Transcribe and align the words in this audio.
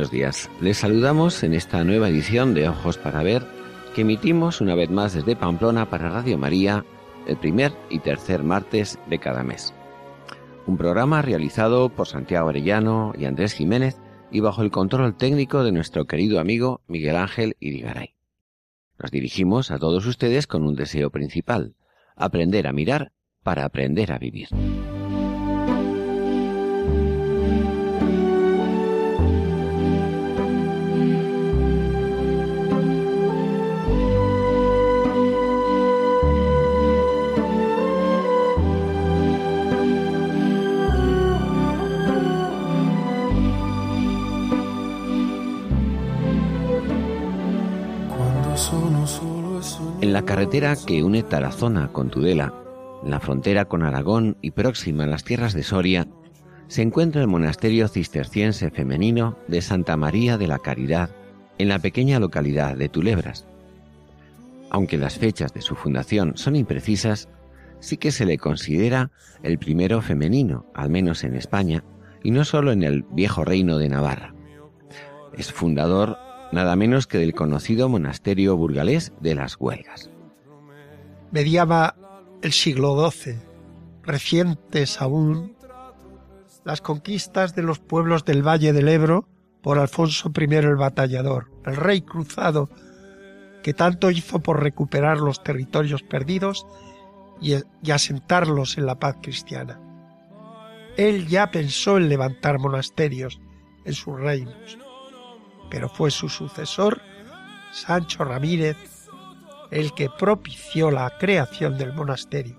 Buenos 0.00 0.12
días. 0.12 0.50
Les 0.62 0.78
saludamos 0.78 1.42
en 1.42 1.52
esta 1.52 1.84
nueva 1.84 2.08
edición 2.08 2.54
de 2.54 2.70
Ojos 2.70 2.96
para 2.96 3.22
Ver 3.22 3.42
que 3.94 4.00
emitimos 4.00 4.62
una 4.62 4.74
vez 4.74 4.88
más 4.88 5.12
desde 5.12 5.36
Pamplona 5.36 5.90
para 5.90 6.08
Radio 6.08 6.38
María 6.38 6.86
el 7.26 7.36
primer 7.36 7.74
y 7.90 7.98
tercer 7.98 8.42
martes 8.42 8.98
de 9.10 9.18
cada 9.18 9.42
mes. 9.42 9.74
Un 10.66 10.78
programa 10.78 11.20
realizado 11.20 11.90
por 11.90 12.06
Santiago 12.06 12.48
Arellano 12.48 13.12
y 13.18 13.26
Andrés 13.26 13.52
Jiménez 13.52 13.98
y 14.30 14.40
bajo 14.40 14.62
el 14.62 14.70
control 14.70 15.18
técnico 15.18 15.64
de 15.64 15.72
nuestro 15.72 16.06
querido 16.06 16.40
amigo 16.40 16.80
Miguel 16.86 17.16
Ángel 17.16 17.58
Irigaray. 17.60 18.14
Nos 18.98 19.10
dirigimos 19.10 19.70
a 19.70 19.78
todos 19.78 20.06
ustedes 20.06 20.46
con 20.46 20.66
un 20.66 20.76
deseo 20.76 21.10
principal, 21.10 21.74
aprender 22.16 22.66
a 22.68 22.72
mirar 22.72 23.12
para 23.42 23.66
aprender 23.66 24.12
a 24.12 24.18
vivir. 24.18 24.48
En 50.00 50.14
la 50.14 50.24
carretera 50.24 50.74
que 50.86 51.04
une 51.04 51.22
Tarazona 51.22 51.92
con 51.92 52.08
Tudela, 52.08 52.54
la 53.04 53.20
frontera 53.20 53.66
con 53.66 53.82
Aragón 53.82 54.38
y 54.40 54.52
próxima 54.52 55.04
a 55.04 55.06
las 55.06 55.24
tierras 55.24 55.52
de 55.52 55.62
Soria, 55.62 56.08
se 56.68 56.80
encuentra 56.80 57.20
el 57.20 57.28
monasterio 57.28 57.86
cisterciense 57.86 58.70
femenino 58.70 59.36
de 59.46 59.60
Santa 59.60 59.98
María 59.98 60.38
de 60.38 60.46
la 60.46 60.58
Caridad, 60.58 61.10
en 61.58 61.68
la 61.68 61.78
pequeña 61.80 62.18
localidad 62.18 62.78
de 62.78 62.88
Tulebras. 62.88 63.46
Aunque 64.70 64.96
las 64.96 65.18
fechas 65.18 65.52
de 65.52 65.60
su 65.60 65.74
fundación 65.74 66.32
son 66.38 66.56
imprecisas, 66.56 67.28
sí 67.80 67.98
que 67.98 68.10
se 68.10 68.24
le 68.24 68.38
considera 68.38 69.10
el 69.42 69.58
primero 69.58 70.00
femenino, 70.00 70.64
al 70.74 70.88
menos 70.88 71.24
en 71.24 71.36
España, 71.36 71.84
y 72.22 72.30
no 72.30 72.46
solo 72.46 72.72
en 72.72 72.84
el 72.84 73.02
viejo 73.02 73.44
reino 73.44 73.76
de 73.76 73.90
Navarra. 73.90 74.34
Es 75.36 75.52
fundador 75.52 76.16
nada 76.52 76.76
menos 76.76 77.06
que 77.06 77.18
del 77.18 77.34
conocido 77.34 77.88
monasterio 77.88 78.56
burgalés 78.56 79.12
de 79.20 79.34
las 79.34 79.56
Huelgas. 79.58 80.10
Mediaba 81.30 81.94
el 82.42 82.52
siglo 82.52 83.10
XII, 83.10 83.36
recientes 84.02 85.00
aún 85.00 85.56
las 86.64 86.80
conquistas 86.80 87.54
de 87.54 87.62
los 87.62 87.78
pueblos 87.78 88.24
del 88.24 88.46
Valle 88.46 88.72
del 88.72 88.88
Ebro 88.88 89.28
por 89.62 89.78
Alfonso 89.78 90.32
I 90.36 90.54
el 90.54 90.76
Batallador, 90.76 91.50
el 91.64 91.76
rey 91.76 92.02
cruzado 92.02 92.68
que 93.62 93.74
tanto 93.74 94.10
hizo 94.10 94.40
por 94.40 94.62
recuperar 94.62 95.18
los 95.18 95.42
territorios 95.42 96.02
perdidos 96.02 96.66
y, 97.40 97.54
y 97.82 97.90
asentarlos 97.90 98.78
en 98.78 98.86
la 98.86 98.98
paz 98.98 99.16
cristiana. 99.22 99.78
Él 100.96 101.28
ya 101.28 101.50
pensó 101.50 101.98
en 101.98 102.08
levantar 102.08 102.58
monasterios 102.58 103.40
en 103.84 103.94
sus 103.94 104.18
reinos 104.18 104.79
pero 105.70 105.88
fue 105.88 106.10
su 106.10 106.28
sucesor, 106.28 107.00
Sancho 107.72 108.24
Ramírez, 108.24 108.76
el 109.70 109.94
que 109.94 110.10
propició 110.10 110.90
la 110.90 111.16
creación 111.18 111.78
del 111.78 111.92
monasterio, 111.94 112.56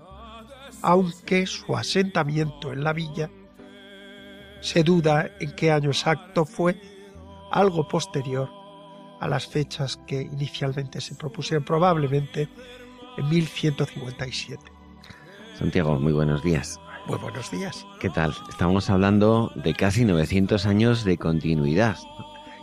aunque 0.80 1.46
su 1.46 1.76
asentamiento 1.76 2.72
en 2.72 2.82
la 2.82 2.92
villa 2.92 3.30
se 4.60 4.82
duda 4.82 5.30
en 5.40 5.52
qué 5.52 5.70
año 5.70 5.90
exacto 5.90 6.44
fue 6.44 6.80
algo 7.50 7.86
posterior 7.86 8.48
a 9.20 9.28
las 9.28 9.46
fechas 9.46 9.98
que 10.06 10.22
inicialmente 10.22 11.00
se 11.00 11.14
propusieron, 11.14 11.64
probablemente 11.64 12.48
en 13.18 13.28
1157. 13.28 14.62
Santiago, 15.58 15.98
muy 15.98 16.12
buenos 16.12 16.42
días. 16.42 16.80
Muy 17.06 17.18
buenos 17.18 17.50
días. 17.50 17.84
¿Qué 18.00 18.08
tal? 18.08 18.34
Estamos 18.48 18.88
hablando 18.88 19.52
de 19.56 19.74
casi 19.74 20.04
900 20.04 20.66
años 20.66 21.04
de 21.04 21.18
continuidad 21.18 21.96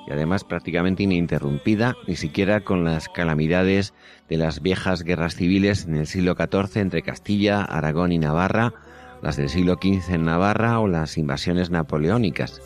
y 0.10 0.14
además 0.14 0.44
prácticamente 0.44 1.04
ininterrumpida, 1.04 1.96
ni 2.08 2.16
siquiera 2.16 2.62
con 2.62 2.84
las 2.84 3.08
calamidades 3.10 3.94
de 4.28 4.38
las 4.38 4.62
viejas 4.62 5.04
guerras 5.04 5.36
civiles 5.36 5.86
en 5.86 5.96
el 5.96 6.08
siglo 6.08 6.36
XIV 6.36 6.82
entre 6.82 7.04
Castilla, 7.04 7.62
Aragón 7.62 8.12
y 8.12 8.18
Navarra, 8.18 8.74
las 9.22 9.38
del 9.38 9.50
siglo 9.50 9.76
XV 9.76 10.16
en 10.16 10.26
Navarra 10.26 10.80
o 10.80 10.88
las 10.88 11.18
invasiones 11.18 11.70
napoleónicas, 11.70 12.60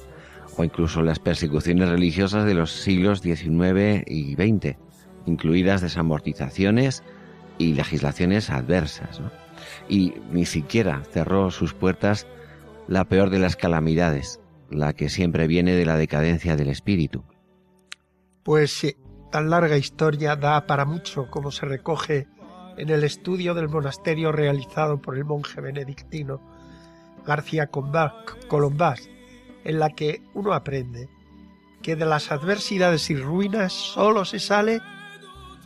o 0.56 0.64
incluso 0.64 1.02
las 1.02 1.20
persecuciones 1.20 1.90
religiosas 1.90 2.46
de 2.46 2.54
los 2.54 2.72
siglos 2.72 3.22
XIX 3.22 4.04
y 4.08 4.36
XX, 4.36 4.78
incluidas 5.26 5.82
desamortizaciones 5.82 7.04
y 7.58 7.74
legislaciones 7.74 8.50
adversas. 8.50 9.22
Y 9.90 10.14
ni 10.32 10.46
siquiera 10.46 11.04
cerró 11.12 11.52
sus 11.52 11.74
puertas 11.74 12.26
la 12.88 13.04
peor 13.06 13.30
de 13.30 13.40
las 13.40 13.58
calamidades, 13.58 14.40
la 14.70 14.94
que 14.94 15.10
siempre 15.10 15.48
viene 15.48 15.74
de 15.74 15.86
la 15.86 15.98
decadencia 15.98 16.56
del 16.56 16.70
espíritu. 16.70 17.24
Pues 18.44 18.86
tan 19.32 19.50
larga 19.50 19.78
historia 19.78 20.36
da 20.36 20.68
para 20.68 20.84
mucho 20.84 21.28
como 21.32 21.50
se 21.50 21.66
recoge 21.66 22.28
en 22.78 22.90
el 22.90 23.06
estudio 23.06 23.54
del 23.54 23.70
monasterio 23.70 24.34
realizado 24.34 25.02
por 25.02 25.18
el 25.18 25.24
monje 25.24 25.62
benedictino 25.62 26.42
García 27.26 27.68
Colombás, 27.68 29.10
en 29.64 29.80
la 29.80 29.92
que 29.92 30.22
uno 30.34 30.54
aprende 30.54 31.08
que 31.82 31.96
de 31.96 32.06
las 32.06 32.32
adversidades 32.32 33.10
y 33.10 33.16
ruinas 33.16 33.72
sólo 33.72 34.26
se 34.26 34.40
sale 34.40 34.82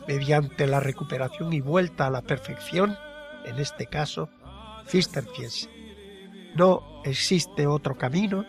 mediante 0.06 0.68
la 0.68 0.78
recuperación 0.78 1.52
y 1.52 1.60
vuelta 1.60 2.06
a 2.06 2.10
la 2.10 2.22
perfección, 2.22 2.96
en 3.44 3.58
este 3.58 3.86
caso, 3.86 4.30
cisterciense. 4.86 5.68
No 6.54 7.02
existe 7.04 7.66
otro 7.66 7.98
camino 7.98 8.44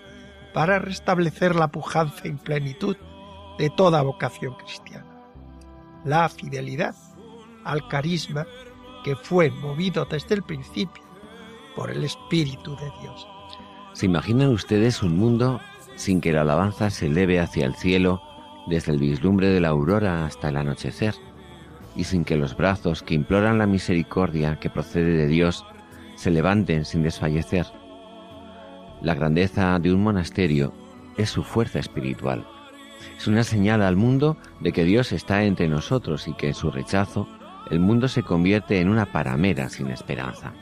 para 0.54 0.78
restablecer 0.78 1.56
la 1.56 1.70
pujanza 1.70 2.28
y 2.28 2.34
plenitud 2.34 2.96
de 3.60 3.70
toda 3.70 4.02
vocación 4.02 4.56
cristiana. 4.56 5.06
La 6.06 6.28
fidelidad 6.30 6.96
al 7.66 7.88
carisma 7.90 8.48
que 9.04 9.16
fue 9.16 9.52
movido 9.52 10.06
desde 10.06 10.36
el 10.36 10.44
principio 10.44 11.04
por 11.76 11.92
el 11.92 12.04
Espíritu 12.04 12.76
de 12.78 12.92
Dios. 13.02 13.28
¿Se 13.94 14.06
imaginan 14.06 14.50
ustedes 14.50 15.04
un 15.04 15.18
mundo 15.18 15.60
sin 15.96 16.22
que 16.22 16.32
la 16.32 16.42
alabanza 16.42 16.90
se 16.90 17.08
eleve 17.08 17.40
hacia 17.40 17.66
el 17.66 17.76
cielo 17.76 18.22
desde 18.68 18.94
el 18.94 19.00
vislumbre 19.00 19.50
de 19.50 19.60
la 19.60 19.70
aurora 19.70 20.26
hasta 20.26 20.50
el 20.50 20.58
anochecer 20.58 21.16
y 21.96 22.06
sin 22.06 22.24
que 22.24 22.38
los 22.38 22.56
brazos 22.56 23.04
que 23.04 23.14
imploran 23.14 23.58
la 23.58 23.68
misericordia 23.68 24.58
que 24.60 24.70
procede 24.70 25.18
de 25.18 25.28
Dios 25.28 25.66
se 26.16 26.32
levanten 26.32 26.86
sin 26.86 27.04
desfallecer? 27.04 27.66
La 29.02 29.16
grandeza 29.16 29.78
de 29.80 29.94
un 29.94 30.02
monasterio 30.02 30.74
es 31.18 31.30
su 31.30 31.44
fuerza 31.44 31.80
espiritual. 31.80 32.46
Es 33.18 33.28
una 33.28 33.44
señal 33.44 33.82
al 33.82 33.96
mundo 33.96 34.38
de 34.60 34.72
que 34.72 34.84
Dios 34.84 35.12
está 35.12 35.44
entre 35.44 35.68
nosotros 35.68 36.28
y 36.28 36.34
que 36.34 36.48
en 36.48 36.54
su 36.54 36.72
rechazo 36.72 37.28
el 37.70 37.80
mundo 37.80 38.08
se 38.08 38.24
convierte 38.24 38.80
en 38.80 38.90
una 38.90 39.12
paramera 39.12 39.70
sin 39.70 39.88
esperanza. 39.92 40.54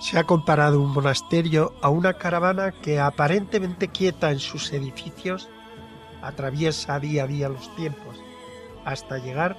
Se 0.00 0.18
ha 0.18 0.24
comparado 0.24 0.80
un 0.80 0.92
monasterio 0.92 1.74
a 1.80 1.88
una 1.88 2.14
caravana 2.14 2.72
que 2.72 2.98
aparentemente 2.98 3.88
quieta 3.88 4.32
en 4.32 4.40
sus 4.40 4.72
edificios 4.72 5.48
atraviesa 6.22 6.98
día 6.98 7.24
a 7.24 7.26
día 7.26 7.48
los 7.48 7.74
tiempos 7.76 8.20
hasta 8.84 9.18
llegar 9.18 9.56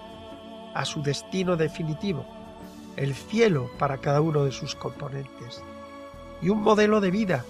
a 0.74 0.86
su 0.86 1.02
destino 1.02 1.56
definitivo, 1.56 2.26
el 2.98 3.14
cielo 3.14 3.70
para 3.78 4.00
cada 4.00 4.22
uno 4.22 4.44
de 4.44 4.52
sus 4.52 4.76
componentes, 4.76 5.64
y 6.42 6.50
un 6.50 6.62
modelo 6.62 7.00
de 7.00 7.12
vida 7.12 7.46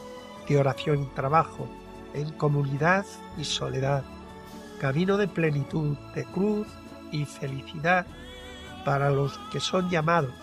de 0.48 0.58
oración 0.58 1.04
y 1.04 1.06
trabajo, 1.16 1.68
en 2.14 2.32
comunidad 2.34 3.06
y 3.38 3.44
soledad, 3.44 4.04
camino 4.84 5.16
de 5.16 5.30
plenitud, 5.30 5.96
de 6.14 6.26
cruz 6.26 6.68
y 7.10 7.24
felicidad 7.24 8.06
para 8.84 9.10
los 9.12 9.40
que 9.50 9.62
son 9.62 9.90
llamados 9.90 10.36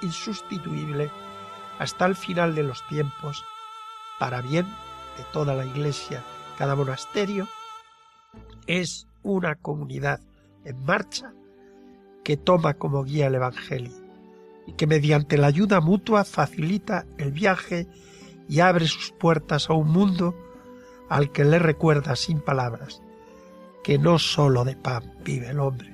insustituible 0.00 1.08
hasta 1.78 2.06
el 2.06 2.16
final 2.16 2.56
de 2.56 2.64
los 2.64 2.84
tiempos, 2.88 3.44
para 4.18 4.40
bien 4.40 4.66
de 5.16 5.22
toda 5.32 5.54
la 5.54 5.64
Iglesia. 5.64 6.24
Cada 6.58 6.74
monasterio 6.74 7.46
es 8.66 9.06
una 9.22 9.54
comunidad 9.54 10.18
en 10.64 10.84
marcha 10.84 11.32
que 12.24 12.36
toma 12.36 12.74
como 12.74 13.04
guía 13.04 13.28
el 13.28 13.36
Evangelio 13.36 13.92
y 14.66 14.72
que 14.72 14.88
mediante 14.88 15.38
la 15.38 15.46
ayuda 15.46 15.80
mutua 15.80 16.24
facilita 16.24 17.06
el 17.16 17.30
viaje 17.30 17.86
y 18.48 18.58
abre 18.58 18.88
sus 18.88 19.12
puertas 19.12 19.70
a 19.70 19.74
un 19.74 19.86
mundo 19.86 20.34
al 21.12 21.30
que 21.30 21.44
le 21.44 21.58
recuerda 21.58 22.16
sin 22.16 22.40
palabras 22.40 23.02
que 23.84 23.98
no 23.98 24.18
sólo 24.18 24.64
de 24.64 24.76
pan 24.76 25.12
vive 25.22 25.50
el 25.50 25.60
hombre. 25.60 25.92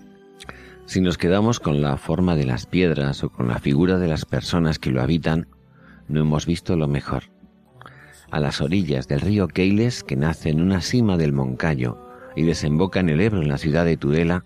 Si 0.87 1.01
nos 1.01 1.19
quedamos 1.19 1.59
con 1.59 1.83
la 1.83 1.97
forma 1.97 2.37
de 2.37 2.45
las 2.45 2.67
piedras 2.67 3.25
o 3.25 3.31
con 3.31 3.49
la 3.49 3.59
figura 3.59 3.99
de 3.99 4.07
las 4.07 4.25
personas 4.25 4.79
que 4.79 4.93
lo 4.93 5.03
habitan, 5.03 5.49
no 6.07 6.21
hemos 6.21 6.47
visto 6.47 6.77
lo 6.77 6.87
mejor. 6.87 7.25
A 8.31 8.39
las 8.39 8.61
orillas 8.61 9.09
del 9.09 9.21
río 9.21 9.49
Keiles, 9.49 10.05
que 10.05 10.15
nace 10.15 10.51
en 10.51 10.61
una 10.61 10.81
cima 10.83 11.17
del 11.17 11.33
Moncayo 11.33 11.99
y 12.37 12.45
desemboca 12.45 13.01
en 13.01 13.09
el 13.09 13.21
Ebro 13.21 13.43
en 13.43 13.49
la 13.49 13.59
ciudad 13.59 13.85
de 13.85 13.97
Tudela, 13.97 14.45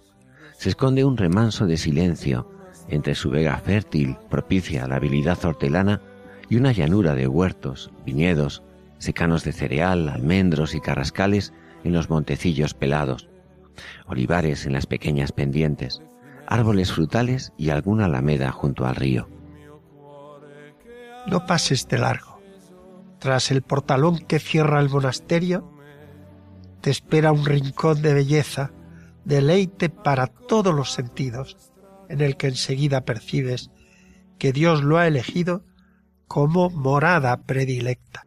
se 0.57 0.71
esconde 0.71 1.05
un 1.05 1.19
remanso 1.19 1.67
de 1.67 1.77
silencio 1.77 2.49
entre 2.89 3.15
su 3.15 3.29
vega 3.29 3.59
fértil, 3.59 4.17
propicia 4.31 4.85
a 4.85 4.89
la 4.89 4.97
habilidad 4.97 5.45
hortelana, 5.45 6.01
y 6.49 6.57
una 6.57 6.73
llanura 6.73 7.15
de 7.15 7.29
huertos, 7.29 7.91
viñedos, 8.07 8.63
secanos 9.03 9.43
de 9.43 9.53
cereal, 9.53 10.09
almendros 10.09 10.75
y 10.75 10.81
carrascales 10.81 11.53
en 11.83 11.93
los 11.93 12.09
montecillos 12.09 12.73
pelados, 12.75 13.29
olivares 14.07 14.65
en 14.65 14.73
las 14.73 14.87
pequeñas 14.87 15.33
pendientes, 15.33 16.01
árboles 16.47 16.93
frutales 16.93 17.53
y 17.59 17.71
alguna 17.71 18.05
alameda 18.05 18.53
junto 18.53 18.87
al 18.87 18.95
río. 18.95 19.29
No 21.27 21.47
pases 21.47 21.89
de 21.89 21.99
largo. 21.99 22.41
Tras 23.19 23.51
el 23.51 23.63
portalón 23.63 24.19
que 24.19 24.39
cierra 24.39 24.81
el 24.81 24.89
monasterio, 24.89 25.69
te 26.81 26.91
espera 26.91 27.33
un 27.33 27.45
rincón 27.45 28.03
de 28.03 28.15
belleza, 28.15 28.73
deleite 29.25 29.89
para 29.89 30.29
todos 30.29 30.75
los 30.75 30.93
sentidos, 30.93 31.57
en 32.09 32.21
el 32.21 32.37
que 32.37 32.49
enseguida 32.49 33.05
percibes 33.05 33.71
que 34.39 34.53
Dios 34.53 34.83
lo 34.83 34.99
ha 34.99 35.07
elegido 35.09 35.65
como 36.29 36.71
morada 36.71 37.43
predilecta. 37.43 38.27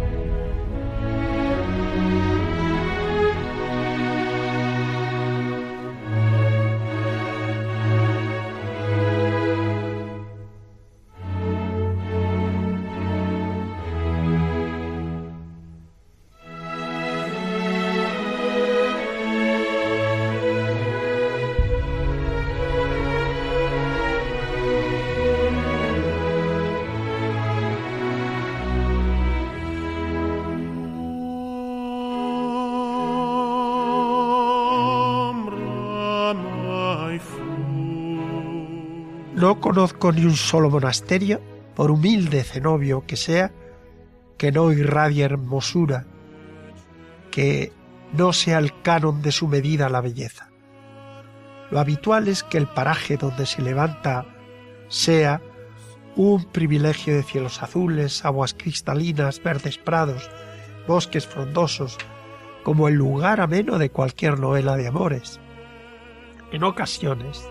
No 39.51 39.59
conozco 39.59 40.13
ni 40.13 40.23
un 40.23 40.37
solo 40.37 40.69
monasterio, 40.69 41.41
por 41.75 41.91
humilde 41.91 42.41
cenobio 42.45 43.05
que 43.05 43.17
sea, 43.17 43.51
que 44.37 44.49
no 44.49 44.71
irradie 44.71 45.25
hermosura, 45.25 46.05
que 47.31 47.73
no 48.13 48.31
sea 48.31 48.59
el 48.59 48.81
canon 48.81 49.21
de 49.21 49.33
su 49.33 49.49
medida 49.49 49.89
la 49.89 49.99
belleza. 49.99 50.47
Lo 51.69 51.81
habitual 51.81 52.29
es 52.29 52.43
que 52.43 52.57
el 52.57 52.67
paraje 52.67 53.17
donde 53.17 53.45
se 53.45 53.61
levanta 53.61 54.25
sea 54.87 55.41
un 56.15 56.45
privilegio 56.45 57.13
de 57.13 57.23
cielos 57.23 57.61
azules, 57.61 58.23
aguas 58.23 58.53
cristalinas, 58.53 59.43
verdes 59.43 59.77
prados, 59.77 60.29
bosques 60.87 61.27
frondosos, 61.27 61.97
como 62.63 62.87
el 62.87 62.93
lugar 62.93 63.41
ameno 63.41 63.79
de 63.79 63.89
cualquier 63.89 64.39
novela 64.39 64.77
de 64.77 64.87
amores. 64.87 65.41
En 66.53 66.63
ocasiones, 66.63 67.45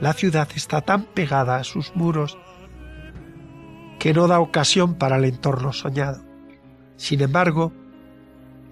la 0.00 0.12
ciudad 0.12 0.48
está 0.54 0.80
tan 0.80 1.04
pegada 1.04 1.56
a 1.56 1.64
sus 1.64 1.94
muros 1.94 2.36
que 3.98 4.12
no 4.12 4.26
da 4.26 4.40
ocasión 4.40 4.94
para 4.94 5.16
el 5.16 5.24
entorno 5.24 5.72
soñado. 5.72 6.22
Sin 6.96 7.22
embargo, 7.22 7.72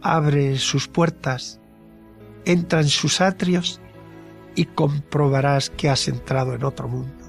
abre 0.03 0.59
sus 0.59 0.89
puertas, 0.89 1.61
entra 2.45 2.81
en 2.81 2.89
sus 2.89 3.21
atrios 3.21 3.81
y 4.55 4.67
comprobarás 4.67 5.71
que 5.71 5.89
has 5.89 6.09
entrado 6.09 6.55
en 6.55 6.65
otro 6.65 6.89
mundo. 6.89 7.25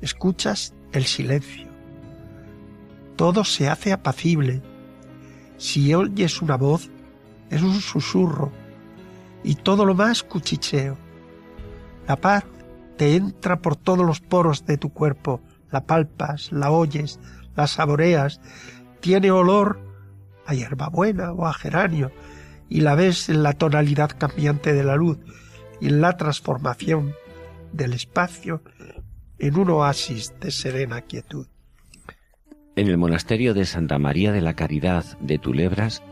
Escuchas 0.00 0.74
el 0.92 1.04
silencio. 1.06 1.66
Todo 3.16 3.44
se 3.44 3.68
hace 3.68 3.92
apacible. 3.92 4.62
Si 5.56 5.94
oyes 5.94 6.42
una 6.42 6.56
voz, 6.56 6.90
es 7.50 7.62
un 7.62 7.80
susurro 7.80 8.52
y 9.42 9.54
todo 9.54 9.84
lo 9.84 9.94
más 9.94 10.22
cuchicheo. 10.22 10.96
La 12.06 12.16
paz 12.16 12.44
te 12.96 13.16
entra 13.16 13.60
por 13.60 13.76
todos 13.76 14.06
los 14.06 14.20
poros 14.20 14.66
de 14.66 14.78
tu 14.78 14.92
cuerpo, 14.92 15.40
la 15.70 15.84
palpas, 15.84 16.52
la 16.52 16.70
oyes, 16.70 17.20
la 17.54 17.66
saboreas, 17.66 18.40
tiene 19.00 19.30
olor 19.30 19.80
a 20.46 20.54
hierbabuena 20.54 21.32
o 21.32 21.46
a 21.46 21.52
geranio, 21.52 22.12
y 22.68 22.80
la 22.80 22.94
ves 22.94 23.28
en 23.28 23.42
la 23.42 23.52
tonalidad 23.52 24.10
cambiante 24.16 24.72
de 24.72 24.84
la 24.84 24.96
luz 24.96 25.18
y 25.80 25.88
en 25.88 26.00
la 26.00 26.16
transformación 26.16 27.14
del 27.72 27.92
espacio 27.92 28.62
en 29.38 29.58
un 29.58 29.70
oasis 29.70 30.32
de 30.40 30.50
serena 30.50 31.02
quietud. 31.02 31.46
En 32.74 32.88
el 32.88 32.98
monasterio 32.98 33.54
de 33.54 33.64
Santa 33.64 33.98
María 33.98 34.32
de 34.32 34.40
la 34.40 34.54
Caridad 34.54 35.04
de 35.20 35.38
Tulebras, 35.38 36.02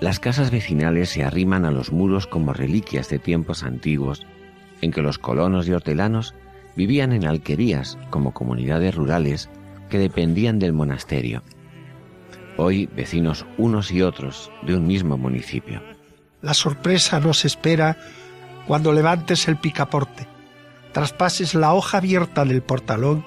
las 0.00 0.20
casas 0.20 0.50
vecinales 0.50 1.10
se 1.10 1.24
arriman 1.24 1.64
a 1.64 1.70
los 1.70 1.90
muros 1.92 2.26
como 2.26 2.52
reliquias 2.52 3.08
de 3.08 3.18
tiempos 3.18 3.62
antiguos 3.62 4.26
en 4.86 4.92
que 4.92 5.02
los 5.02 5.18
colonos 5.18 5.68
y 5.68 5.72
hortelanos 5.72 6.34
vivían 6.76 7.12
en 7.12 7.26
alquerías 7.26 7.98
como 8.10 8.32
comunidades 8.32 8.94
rurales 8.94 9.50
que 9.90 9.98
dependían 9.98 10.58
del 10.58 10.72
monasterio. 10.72 11.42
Hoy 12.56 12.86
vecinos 12.86 13.44
unos 13.58 13.90
y 13.90 14.02
otros 14.02 14.50
de 14.62 14.74
un 14.74 14.86
mismo 14.86 15.18
municipio. 15.18 15.82
La 16.40 16.54
sorpresa 16.54 17.20
nos 17.20 17.44
espera 17.44 17.98
cuando 18.66 18.92
levantes 18.92 19.48
el 19.48 19.56
picaporte, 19.56 20.26
traspases 20.92 21.54
la 21.54 21.74
hoja 21.74 21.98
abierta 21.98 22.44
del 22.44 22.62
portalón 22.62 23.24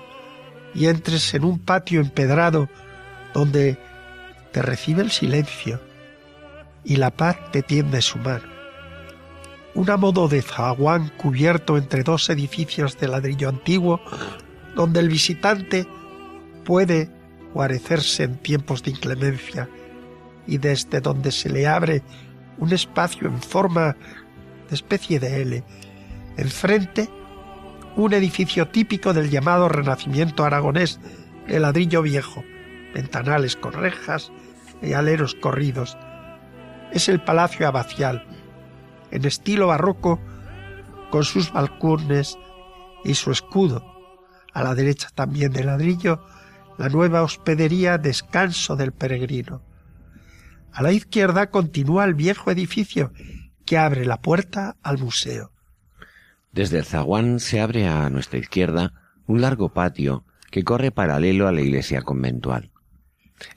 y 0.73 0.87
entres 0.87 1.33
en 1.33 1.43
un 1.43 1.59
patio 1.59 2.01
empedrado 2.01 2.69
donde 3.33 3.77
te 4.51 4.61
recibe 4.61 5.01
el 5.01 5.11
silencio 5.11 5.81
y 6.83 6.95
la 6.95 7.11
paz 7.11 7.37
te 7.51 7.61
tiende 7.61 8.01
su 8.01 8.17
mano 8.17 8.58
un 9.75 9.87
modo 9.99 10.27
de 10.27 10.41
zaguán 10.41 11.09
cubierto 11.17 11.77
entre 11.77 12.03
dos 12.03 12.29
edificios 12.29 12.97
de 12.97 13.07
ladrillo 13.07 13.49
antiguo, 13.49 14.01
donde 14.75 14.99
el 14.99 15.09
visitante 15.09 15.87
puede 16.65 17.09
guarecerse 17.53 18.23
en 18.23 18.37
tiempos 18.37 18.83
de 18.83 18.91
inclemencia 18.91 19.69
y 20.47 20.57
desde 20.57 21.01
donde 21.01 21.31
se 21.31 21.49
le 21.49 21.67
abre 21.67 22.03
un 22.57 22.73
espacio 22.73 23.27
en 23.27 23.41
forma 23.41 23.95
de 24.69 24.75
especie 24.75 25.19
de 25.19 25.41
L. 25.41 25.63
Enfrente, 26.37 27.09
un 27.95 28.13
edificio 28.13 28.67
típico 28.67 29.13
del 29.13 29.29
llamado 29.29 29.69
Renacimiento 29.69 30.43
aragonés 30.43 30.99
de 31.47 31.59
ladrillo 31.59 32.01
viejo, 32.01 32.43
ventanales 32.93 33.55
con 33.55 33.73
rejas 33.73 34.31
y 34.81 34.93
aleros 34.93 35.35
corridos. 35.35 35.97
Es 36.91 37.09
el 37.09 37.21
Palacio 37.21 37.67
Abacial, 37.67 38.25
en 39.11 39.25
estilo 39.25 39.67
barroco, 39.67 40.19
con 41.09 41.23
sus 41.23 41.51
balcones 41.51 42.37
y 43.03 43.15
su 43.15 43.31
escudo. 43.31 43.83
A 44.53 44.63
la 44.63 44.75
derecha 44.75 45.09
también 45.13 45.51
de 45.51 45.63
ladrillo, 45.63 46.23
la 46.77 46.89
nueva 46.89 47.23
hospedería 47.23 47.97
Descanso 47.97 48.75
del 48.75 48.91
Peregrino. 48.93 49.61
A 50.71 50.81
la 50.83 50.91
izquierda 50.91 51.49
continúa 51.49 52.05
el 52.05 52.13
viejo 52.13 52.51
edificio 52.51 53.11
que 53.65 53.77
abre 53.77 54.05
la 54.05 54.21
puerta 54.21 54.77
al 54.81 54.97
museo. 54.97 55.51
Desde 56.51 56.79
el 56.79 56.85
zaguán 56.85 57.39
se 57.39 57.61
abre 57.61 57.87
a 57.87 58.09
nuestra 58.09 58.39
izquierda 58.39 58.93
un 59.27 59.41
largo 59.41 59.73
patio 59.73 60.25
que 60.49 60.63
corre 60.63 60.91
paralelo 60.91 61.47
a 61.47 61.51
la 61.51 61.61
iglesia 61.61 62.01
conventual. 62.01 62.71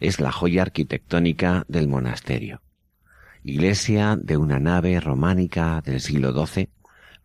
Es 0.00 0.20
la 0.20 0.30
joya 0.30 0.62
arquitectónica 0.62 1.64
del 1.68 1.88
monasterio. 1.88 2.60
Iglesia 3.44 4.16
de 4.20 4.36
una 4.36 4.60
nave 4.60 5.00
románica 5.00 5.82
del 5.84 6.00
siglo 6.00 6.32
XII, 6.32 6.68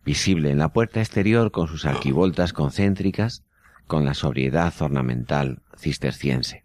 visible 0.04 0.50
en 0.50 0.58
la 0.58 0.72
puerta 0.72 1.00
exterior 1.00 1.52
con 1.52 1.68
sus 1.68 1.84
arquivoltas 1.84 2.52
concéntricas, 2.52 3.44
con 3.86 4.04
la 4.04 4.14
sobriedad 4.14 4.74
ornamental 4.80 5.62
cisterciense, 5.78 6.64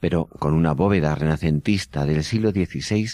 pero 0.00 0.26
con 0.26 0.54
una 0.54 0.72
bóveda 0.72 1.14
renacentista 1.14 2.04
del 2.04 2.24
siglo 2.24 2.50
XVI 2.50 3.08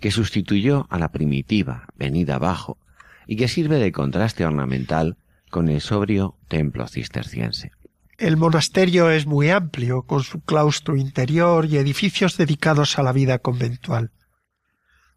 que 0.00 0.10
sustituyó 0.10 0.86
a 0.88 0.98
la 0.98 1.12
primitiva 1.12 1.86
venida 1.96 2.36
abajo 2.36 2.78
y 3.26 3.36
que 3.36 3.48
sirve 3.48 3.78
de 3.78 3.92
contraste 3.92 4.46
ornamental 4.46 5.18
con 5.50 5.68
el 5.68 5.82
sobrio 5.82 6.36
templo 6.48 6.88
cisterciense. 6.88 7.72
El 8.16 8.38
monasterio 8.38 9.10
es 9.10 9.26
muy 9.26 9.50
amplio, 9.50 10.02
con 10.02 10.22
su 10.22 10.40
claustro 10.40 10.96
interior 10.96 11.66
y 11.66 11.76
edificios 11.76 12.36
dedicados 12.36 12.98
a 12.98 13.02
la 13.02 13.12
vida 13.12 13.38
conventual. 13.38 14.10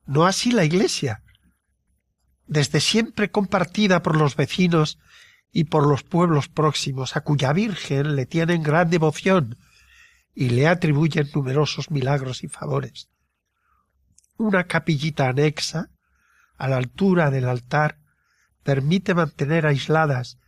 No 0.06 0.26
así 0.26 0.52
la 0.52 0.66
iglesia, 0.66 1.24
desde 2.46 2.80
siempre 2.80 3.32
compartida 3.32 4.04
por 4.04 4.18
los 4.18 4.36
vecinos 4.36 5.00
y 5.52 5.66
por 5.66 5.88
los 5.88 6.04
pueblos 6.04 6.50
próximos, 6.50 7.16
a 7.16 7.22
cuya 7.22 7.54
Virgen 7.54 8.16
le 8.16 8.26
tienen 8.26 8.64
gran 8.64 8.90
devoción 8.90 9.58
y 10.34 10.50
le 10.50 10.68
atribuyen 10.68 11.30
numerosos 11.34 11.92
milagros 11.92 12.44
y 12.44 12.48
favores. 12.48 13.10
Una 14.38 14.66
capillita 14.66 15.30
anexa, 15.30 15.90
a 16.58 16.68
la 16.68 16.78
altura 16.78 17.30
del 17.30 17.48
altar, 17.48 18.00
permite 18.64 19.14
mantener 19.14 19.66
aisladas 19.66 20.40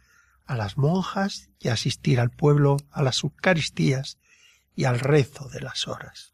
a 0.46 0.56
las 0.56 0.78
monjas 0.78 1.50
y 1.60 1.70
asistir 1.70 2.20
al 2.20 2.32
pueblo 2.32 2.78
a 2.92 3.04
las 3.04 3.24
Eucaristías 3.24 4.18
y 4.76 4.86
al 4.86 5.00
rezo 5.00 5.50
de 5.50 5.62
las 5.62 5.88
horas. 5.88 6.34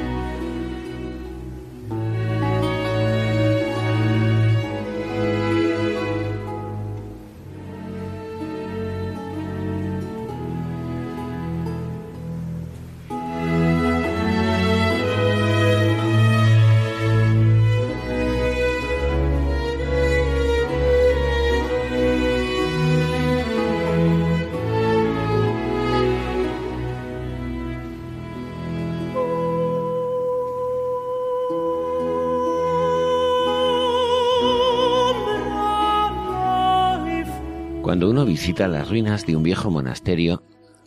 Cuando 37.81 38.11
uno 38.11 38.25
visita 38.25 38.67
las 38.67 38.89
ruinas 38.89 39.25
de 39.25 39.35
un 39.35 39.41
viejo 39.41 39.71
monasterio, 39.71 40.43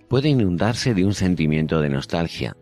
puede 0.08 0.28
inundarse 0.28 0.94
de 0.94 1.04
un 1.04 1.12
sentimiento 1.12 1.80
de 1.80 1.88
nostalgia, 1.88 2.56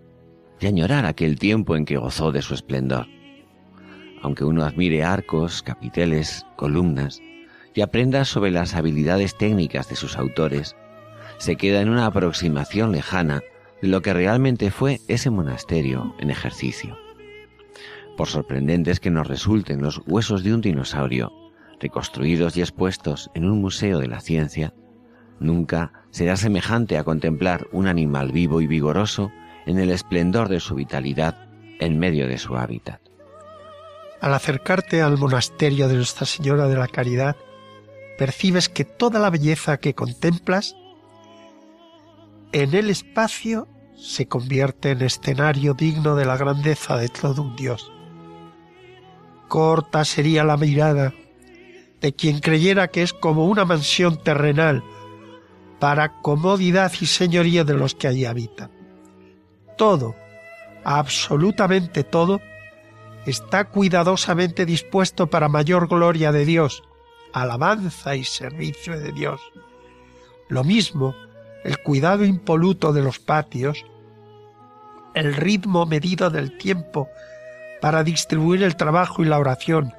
de 0.58 0.68
añorar 0.68 1.04
aquel 1.04 1.38
tiempo 1.38 1.76
en 1.76 1.84
que 1.84 1.98
gozó 1.98 2.32
de 2.32 2.40
su 2.40 2.54
esplendor. 2.54 3.06
Aunque 4.22 4.44
uno 4.44 4.64
admire 4.64 5.04
arcos, 5.04 5.62
capiteles, 5.62 6.46
columnas 6.56 7.20
y 7.74 7.82
aprenda 7.82 8.24
sobre 8.24 8.50
las 8.50 8.74
habilidades 8.74 9.36
técnicas 9.36 9.90
de 9.90 9.96
sus 9.96 10.16
autores, 10.16 10.76
se 11.36 11.56
queda 11.56 11.82
en 11.82 11.90
una 11.90 12.06
aproximación 12.06 12.90
lejana 12.90 13.42
de 13.82 13.88
lo 13.88 14.00
que 14.00 14.14
realmente 14.14 14.70
fue 14.70 15.00
ese 15.08 15.28
monasterio 15.28 16.14
en 16.18 16.30
ejercicio. 16.30 16.96
Por 18.16 18.28
sorprendentes 18.28 18.98
que 18.98 19.10
nos 19.10 19.26
resulten 19.26 19.82
los 19.82 20.00
huesos 20.06 20.42
de 20.42 20.54
un 20.54 20.62
dinosaurio, 20.62 21.32
reconstruidos 21.82 22.56
y 22.56 22.60
expuestos 22.60 23.30
en 23.34 23.44
un 23.44 23.60
museo 23.60 23.98
de 23.98 24.06
la 24.06 24.20
ciencia, 24.20 24.72
nunca 25.40 25.92
será 26.10 26.36
semejante 26.36 26.96
a 26.96 27.04
contemplar 27.04 27.66
un 27.72 27.88
animal 27.88 28.32
vivo 28.32 28.60
y 28.60 28.66
vigoroso 28.66 29.32
en 29.66 29.78
el 29.78 29.90
esplendor 29.90 30.48
de 30.48 30.60
su 30.60 30.76
vitalidad 30.76 31.48
en 31.80 31.98
medio 31.98 32.28
de 32.28 32.38
su 32.38 32.56
hábitat. 32.56 33.00
Al 34.20 34.34
acercarte 34.34 35.02
al 35.02 35.18
monasterio 35.18 35.88
de 35.88 35.96
Nuestra 35.96 36.26
Señora 36.26 36.68
de 36.68 36.76
la 36.76 36.86
Caridad, 36.86 37.36
percibes 38.18 38.68
que 38.68 38.84
toda 38.84 39.18
la 39.18 39.30
belleza 39.30 39.78
que 39.78 39.94
contemplas 39.94 40.76
en 42.52 42.74
el 42.74 42.90
espacio 42.90 43.66
se 43.96 44.28
convierte 44.28 44.92
en 44.92 45.02
escenario 45.02 45.74
digno 45.74 46.14
de 46.14 46.24
la 46.24 46.36
grandeza 46.36 46.96
de 46.96 47.08
todo 47.08 47.42
un 47.42 47.56
Dios. 47.56 47.90
Corta 49.48 50.04
sería 50.04 50.44
la 50.44 50.56
mirada 50.56 51.12
de 52.02 52.12
quien 52.12 52.40
creyera 52.40 52.88
que 52.88 53.02
es 53.02 53.12
como 53.12 53.47
una 53.47 53.64
mansión 53.64 54.16
terrenal 54.16 54.82
para 55.78 56.21
comodidad 56.21 56.92
y 57.00 57.06
señorío 57.06 57.64
de 57.64 57.75
los 57.75 57.94
que 57.94 58.09
allí 58.09 58.25
habitan. 58.25 58.71
Todo, 59.78 60.14
absolutamente 60.85 62.04
todo, 62.04 62.40
está 63.25 63.64
cuidadosamente 63.64 64.66
dispuesto 64.66 65.28
para 65.28 65.49
mayor 65.49 65.88
gloria 65.88 66.32
de 66.32 66.44
Dios, 66.44 66.82
alabanza 67.32 68.16
y 68.16 68.25
servicio 68.25 68.99
de 68.99 69.12
Dios. 69.12 69.40
Lo 70.49 70.64
mismo 70.64 71.14
el 71.64 71.78
cuidado 71.78 72.25
impoluto 72.25 72.92
de 72.92 73.02
los 73.02 73.18
patios, 73.18 73.85
el 75.14 75.35
ritmo 75.35 75.87
medido 75.87 76.30
del 76.30 76.56
tiempo 76.59 77.09
para 77.80 78.02
distribuir 78.02 78.62
el 78.62 78.76
trabajo 78.76 79.23
y 79.23 79.26
la 79.26 79.38
oración, 79.38 79.92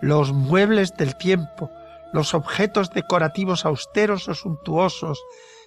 los 0.00 0.32
muebles 0.32 0.96
del 0.96 1.16
tiempo, 1.16 1.70
los 2.12 2.34
objetos 2.34 2.90
decorativos 2.90 3.64
austeros 3.64 4.28
o 4.28 4.34
suntuosos, 4.34 5.22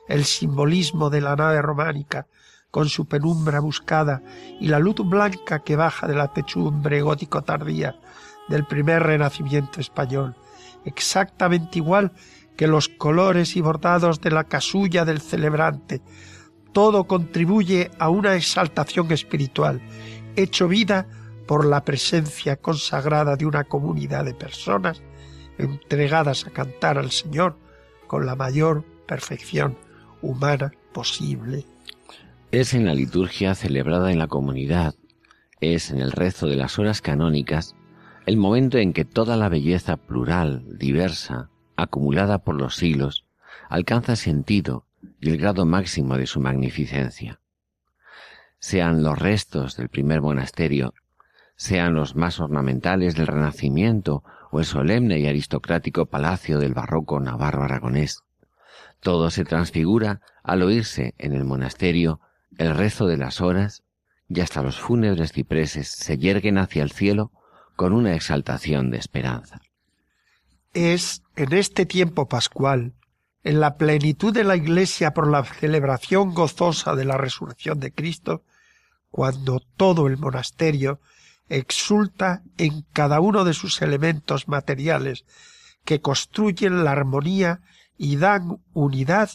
el 0.08 0.26
simbolismo 0.26 1.10
de 1.10 1.22
la 1.22 1.36
nave 1.36 1.62
románica, 1.62 2.28
con 2.72 2.88
su 2.88 3.06
penumbra 3.06 3.60
buscada 3.60 4.22
y 4.60 4.68
la 4.68 4.80
luz 4.80 4.96
blanca 5.04 5.60
que 5.60 5.76
baja 5.76 6.08
de 6.08 6.16
la 6.16 6.32
techumbre 6.34 7.02
gótico 7.02 7.44
tardía 7.44 8.00
del 8.48 8.66
primer 8.66 9.04
renacimiento 9.04 9.80
español, 9.80 10.36
exactamente 10.86 11.80
igual 11.80 12.14
que 12.56 12.68
los 12.68 12.90
colores 12.90 13.56
y 13.56 13.62
bordados 13.62 14.22
de 14.22 14.32
la 14.32 14.46
casulla 14.46 15.06
del 15.06 15.22
celebrante. 15.22 16.02
Todo 16.74 17.06
contribuye 17.06 17.92
a 18.00 18.10
una 18.10 18.36
exaltación 18.36 19.12
espiritual, 19.12 19.82
hecho 20.36 20.68
vida 20.68 21.08
por 21.52 21.66
la 21.66 21.84
presencia 21.84 22.56
consagrada 22.56 23.36
de 23.36 23.46
una 23.46 23.66
comunidad 23.66 24.24
de 24.24 24.34
personas 24.34 25.02
entregadas 25.58 26.48
a 26.48 26.52
cantar 26.52 26.98
al 26.98 27.12
Señor 27.12 27.58
con 28.08 28.26
la 28.26 28.38
mayor 28.38 28.86
perfección 29.06 29.78
humana 30.22 30.72
posible. 30.94 31.66
Es 32.54 32.74
en 32.74 32.86
la 32.86 32.94
liturgia 32.94 33.54
celebrada 33.54 34.14
en 34.14 34.18
la 34.18 34.28
comunidad, 34.28 34.96
es 35.60 35.92
en 35.92 36.00
el 36.00 36.14
rezo 36.14 36.48
de 36.48 36.56
las 36.56 36.80
horas 36.80 37.02
canónicas, 37.02 37.76
el 38.26 38.38
momento 38.38 38.78
en 38.78 38.94
que 38.94 39.04
toda 39.04 39.36
la 39.36 39.50
belleza 39.50 39.98
plural, 39.98 40.64
diversa, 40.78 41.50
acumulada 41.76 42.38
por 42.38 42.56
los 42.56 42.78
siglos, 42.78 43.26
alcanza 43.68 44.16
sentido 44.16 44.86
y 45.20 45.32
el 45.32 45.38
grado 45.38 45.66
máximo 45.66 46.16
de 46.16 46.28
su 46.28 46.40
magnificencia. 46.40 47.42
Sean 48.58 49.04
los 49.04 49.20
restos 49.20 49.76
del 49.76 49.90
primer 49.90 50.22
monasterio 50.22 50.94
sean 51.62 51.94
los 51.94 52.16
más 52.16 52.40
ornamentales 52.40 53.14
del 53.14 53.28
Renacimiento 53.28 54.24
o 54.50 54.60
el 54.60 54.66
solemne 54.66 55.20
y 55.20 55.28
aristocrático 55.28 56.08
palacio 56.08 56.58
del 56.58 56.74
barroco 56.74 57.20
navarro 57.20 57.64
aragonés. 57.64 58.24
Todo 59.00 59.30
se 59.30 59.46
transfigura 59.46 60.22
al 60.42 60.64
oírse 60.64 61.14
en 61.20 61.34
el 61.34 61.46
monasterio 61.46 62.20
el 62.58 62.76
rezo 62.76 63.06
de 63.06 63.18
las 63.18 63.42
horas 63.42 63.84
y 64.28 64.40
hasta 64.42 64.64
los 64.64 64.80
fúnebres 64.80 65.34
cipreses 65.34 65.88
se 65.88 66.18
yerguen 66.18 66.58
hacia 66.58 66.82
el 66.82 66.90
cielo 66.90 67.32
con 67.76 67.94
una 67.94 68.16
exaltación 68.16 68.90
de 68.90 68.98
esperanza. 68.98 69.62
Es 70.74 71.22
en 71.36 71.54
este 71.54 71.86
tiempo 71.86 72.28
pascual 72.28 72.94
en 73.44 73.60
la 73.60 73.78
plenitud 73.78 74.34
de 74.34 74.46
la 74.46 74.56
Iglesia 74.56 75.14
por 75.14 75.30
la 75.30 75.44
celebración 75.44 76.34
gozosa 76.34 76.96
de 76.96 77.06
la 77.06 77.18
resurrección 77.18 77.80
de 77.80 77.92
Cristo, 77.94 78.42
cuando 79.12 79.62
todo 79.78 80.08
el 80.08 80.18
monasterio 80.18 81.00
exulta 81.52 82.44
en 82.58 82.84
cada 82.94 83.20
uno 83.20 83.44
de 83.44 83.54
sus 83.54 83.82
elementos 83.82 84.48
materiales 84.48 85.26
que 85.84 86.00
construyen 86.00 86.86
la 86.86 86.92
armonía 86.92 87.60
y 87.98 88.16
dan 88.16 88.64
unidad 88.74 89.30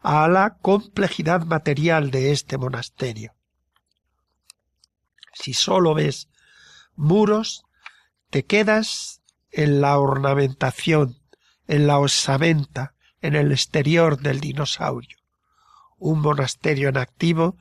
a 0.00 0.28
la 0.28 0.56
complejidad 0.56 1.44
material 1.44 2.10
de 2.10 2.32
este 2.32 2.56
monasterio. 2.56 3.34
Si 5.34 5.52
sólo 5.52 5.94
ves 5.94 6.28
muros, 6.96 7.64
te 8.30 8.46
quedas 8.46 9.20
en 9.50 9.82
la 9.82 9.98
ornamentación, 9.98 11.18
en 11.66 11.86
la 11.86 11.98
osamenta, 11.98 12.94
en 13.20 13.36
el 13.36 13.52
exterior 13.52 14.18
del 14.18 14.40
dinosaurio. 14.40 15.18
Un 15.98 16.20
monasterio 16.20 16.88
en 16.88 16.96
activo 16.96 17.58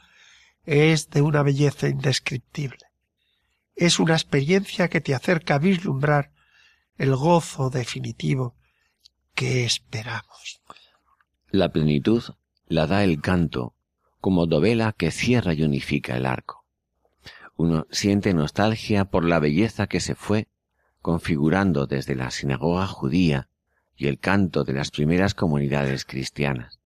es 0.66 1.10
de 1.10 1.22
una 1.22 1.44
belleza 1.44 1.90
indescriptible 1.90 2.87
es 3.78 4.00
una 4.00 4.14
experiencia 4.14 4.90
que 4.90 5.02
te 5.02 5.14
acerca 5.14 5.56
a 5.56 5.60
vislumbrar 5.60 6.32
el 6.98 7.16
gozo 7.16 7.70
definitivo 7.70 8.56
que 9.36 9.66
esperamos. 9.66 10.62
La 11.52 11.72
plenitud 11.72 12.24
la 12.68 12.88
da 12.88 13.04
el 13.04 13.22
canto, 13.22 13.76
como 14.20 14.48
dovela 14.48 14.94
que 14.94 15.12
cierra 15.12 15.54
y 15.54 15.62
unifica 15.62 16.18
el 16.18 16.26
arco. 16.26 16.66
Uno 17.56 17.86
siente 17.92 18.34
nostalgia 18.34 19.06
por 19.06 19.24
la 19.24 19.40
belleza 19.40 19.88
que 19.88 20.00
se 20.00 20.16
fue 20.16 20.48
configurando 21.02 21.86
desde 21.86 22.16
la 22.16 22.32
sinagoga 22.32 22.88
judía 22.88 23.48
y 23.96 24.08
el 24.08 24.20
canto 24.20 24.64
de 24.64 24.74
las 24.74 24.90
primeras 24.90 25.36
comunidades 25.36 26.04
cristianas. 26.04 26.80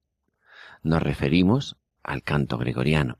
Nos 0.83 1.01
referimos 1.01 1.77
al 2.03 2.21
canto 2.21 2.57
gregoriano. 2.57 3.17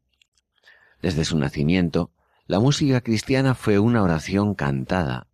Desde 1.02 1.26
su 1.26 1.38
nacimiento, 1.38 2.12
la 2.52 2.60
música 2.60 3.00
cristiana 3.00 3.56
fue 3.56 3.80
una 3.80 4.04
oración 4.04 4.56
cantada, 4.56 5.28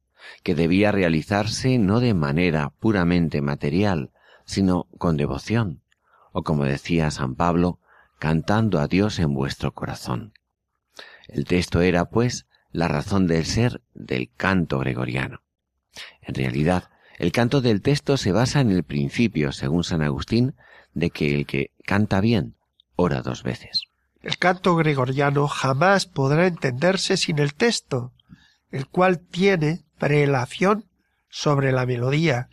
que 0.44 0.54
debía 0.54 0.92
realizarse 0.92 1.80
no 1.80 2.00
de 2.00 2.14
manera 2.14 2.70
puramente 2.80 3.42
material, 3.42 4.12
sino 4.46 4.84
con 5.00 5.18
devoción, 5.18 5.82
o 6.32 6.44
como 6.44 6.66
decía 6.66 7.10
San 7.10 7.34
Pablo, 7.34 7.80
cantando 8.20 8.80
a 8.80 8.86
Dios 8.86 9.18
en 9.18 9.34
vuestro 9.34 9.74
corazón. 9.74 10.34
El 11.28 11.46
texto 11.46 11.82
era, 11.82 12.06
pues, 12.06 12.46
la 12.72 12.88
razón 12.88 13.26
del 13.26 13.46
ser 13.46 13.82
del 13.96 14.30
canto 14.38 14.78
gregoriano. 14.78 15.42
En 16.22 16.36
realidad, 16.36 16.92
el 17.18 17.32
canto 17.32 17.62
del 17.62 17.82
texto 17.82 18.18
se 18.18 18.32
basa 18.32 18.62
en 18.62 18.70
el 18.70 18.84
principio, 18.84 19.54
según 19.54 19.84
San 19.84 20.04
Agustín, 20.04 20.54
de 20.94 21.10
que 21.10 21.34
el 21.34 21.48
que 21.48 21.72
canta 21.84 22.22
bien, 22.22 22.58
ora 22.96 23.24
dos 23.24 23.42
veces. 23.42 23.87
El 24.28 24.38
canto 24.38 24.76
gregoriano 24.76 25.48
jamás 25.48 26.06
podrá 26.06 26.48
entenderse 26.48 27.16
sin 27.16 27.40
el 27.40 27.54
texto, 27.54 28.12
el 28.72 28.86
cual 28.86 29.20
tiene 29.20 29.86
prelación 30.00 30.84
sobre 31.30 31.72
la 31.72 31.86
melodía, 31.86 32.50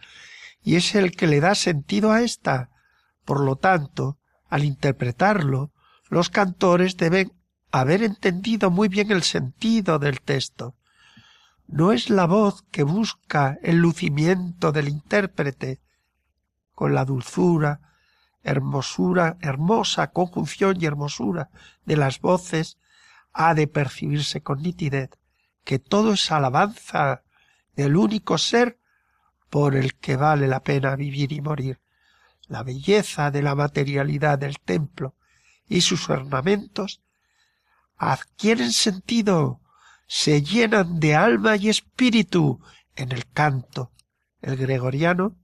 y 0.62 0.76
es 0.76 0.95
el 0.95 1.16
que 1.16 1.26
le 1.26 1.40
da 1.40 1.57
sentido 1.57 2.12
a 2.12 2.23
ésta. 2.23 2.71
Por 3.25 3.40
lo 3.40 3.57
tanto, 3.57 4.19
al 4.49 4.62
interpretarlo, 4.62 5.73
los 6.09 6.31
cantores 6.31 6.97
deben 6.97 7.33
haber 7.73 8.04
entendido 8.04 8.71
muy 8.71 8.87
bien 8.87 9.11
el 9.11 9.25
sentido 9.25 9.99
del 9.99 10.21
texto. 10.21 10.76
No 11.66 11.90
es 11.90 12.09
la 12.09 12.26
voz 12.26 12.62
que 12.71 12.85
busca 12.85 13.59
el 13.64 13.78
lucimiento 13.78 14.71
del 14.71 14.88
intérprete, 14.88 15.81
con 16.73 16.95
la 16.95 17.04
dulzura, 17.04 17.81
hermosura, 18.45 19.37
hermosa 19.41 20.11
conjunción 20.11 20.77
y 20.81 20.87
hermosura 20.87 21.51
de 21.85 21.97
las 21.97 22.21
voces, 22.21 22.79
ha 23.33 23.55
de 23.55 23.67
percibirse 23.67 24.43
con 24.43 24.63
nitidez 24.63 25.11
que 25.65 25.79
todo 25.79 26.12
es 26.12 26.31
alabanza 26.31 27.23
del 27.75 27.97
único 27.97 28.38
ser 28.38 28.79
por 29.51 29.75
el 29.75 29.95
que 29.95 30.16
vale 30.16 30.47
la 30.47 30.62
pena 30.62 30.95
vivir 30.95 31.33
y 31.33 31.40
morir. 31.40 31.81
La 32.47 32.62
belleza 32.62 33.31
de 33.31 33.42
la 33.42 33.55
materialidad 33.55 34.38
del 34.38 34.61
templo 34.61 35.14
y 35.66 35.81
sus 35.81 36.11
ornamentos 36.11 37.01
adquieren 37.97 38.73
sentido, 38.73 39.61
se 40.07 40.42
llenan 40.42 41.01
de 41.01 41.14
alma 41.14 41.57
y 41.57 41.71
espíritu 41.71 42.61
en 42.95 43.12
el 43.12 43.27
canto. 43.27 43.92
El 44.42 44.57
gregoriano 44.57 45.37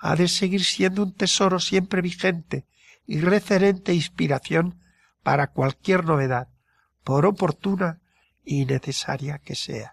ha 0.00 0.16
de 0.16 0.28
seguir 0.28 0.64
siendo 0.64 1.02
un 1.02 1.12
tesoro 1.12 1.60
siempre 1.60 2.00
vigente 2.00 2.66
y 3.06 3.20
referente 3.20 3.94
inspiración 3.94 4.80
para 5.22 5.48
cualquier 5.48 6.04
novedad, 6.04 6.48
por 7.04 7.26
oportuna 7.26 8.00
y 8.44 8.64
necesaria 8.64 9.38
que 9.38 9.54
sea. 9.54 9.92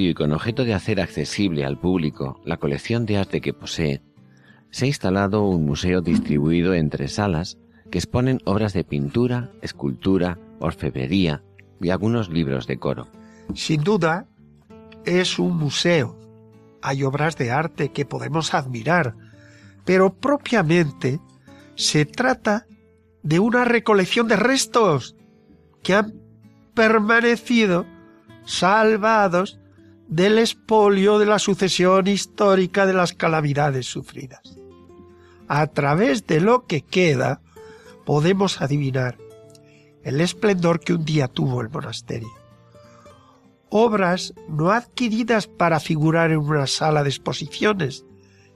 Y 0.00 0.14
con 0.14 0.32
objeto 0.32 0.64
de 0.64 0.74
hacer 0.74 1.00
accesible 1.00 1.64
al 1.64 1.78
público 1.78 2.40
la 2.44 2.56
colección 2.56 3.06
de 3.06 3.18
arte 3.18 3.40
que 3.40 3.52
posee, 3.52 4.02
se 4.70 4.84
ha 4.84 4.88
instalado 4.88 5.44
un 5.44 5.66
museo 5.66 6.00
distribuido 6.00 6.74
en 6.74 6.90
tres 6.90 7.14
salas 7.14 7.58
que 7.90 7.98
exponen 7.98 8.40
obras 8.44 8.72
de 8.72 8.84
pintura, 8.84 9.50
escultura, 9.60 10.38
orfebrería 10.60 11.42
y 11.80 11.90
algunos 11.90 12.30
libros 12.30 12.66
de 12.66 12.78
coro. 12.78 13.08
Sin 13.54 13.82
duda, 13.82 14.26
es 15.04 15.38
un 15.38 15.56
museo. 15.56 16.18
Hay 16.80 17.04
obras 17.04 17.36
de 17.36 17.50
arte 17.50 17.90
que 17.90 18.06
podemos 18.06 18.54
admirar, 18.54 19.14
pero 19.84 20.14
propiamente 20.14 21.20
se 21.74 22.06
trata 22.06 22.66
de 23.22 23.40
una 23.40 23.64
recolección 23.64 24.26
de 24.26 24.36
restos 24.36 25.16
que 25.82 25.94
han 25.94 26.14
permanecido 26.74 27.84
salvados 28.44 29.60
del 30.08 30.38
espolio 30.38 31.18
de 31.18 31.26
la 31.26 31.38
sucesión 31.38 32.06
histórica 32.06 32.86
de 32.86 32.94
las 32.94 33.12
calamidades 33.12 33.86
sufridas. 33.86 34.58
A 35.48 35.66
través 35.66 36.26
de 36.26 36.40
lo 36.40 36.66
que 36.66 36.82
queda 36.82 37.40
podemos 38.04 38.60
adivinar 38.60 39.18
el 40.02 40.20
esplendor 40.20 40.80
que 40.80 40.94
un 40.94 41.04
día 41.04 41.28
tuvo 41.28 41.60
el 41.60 41.70
monasterio. 41.70 42.30
Obras 43.70 44.34
no 44.48 44.70
adquiridas 44.70 45.46
para 45.46 45.80
figurar 45.80 46.30
en 46.30 46.38
una 46.38 46.66
sala 46.66 47.02
de 47.02 47.08
exposiciones, 47.08 48.04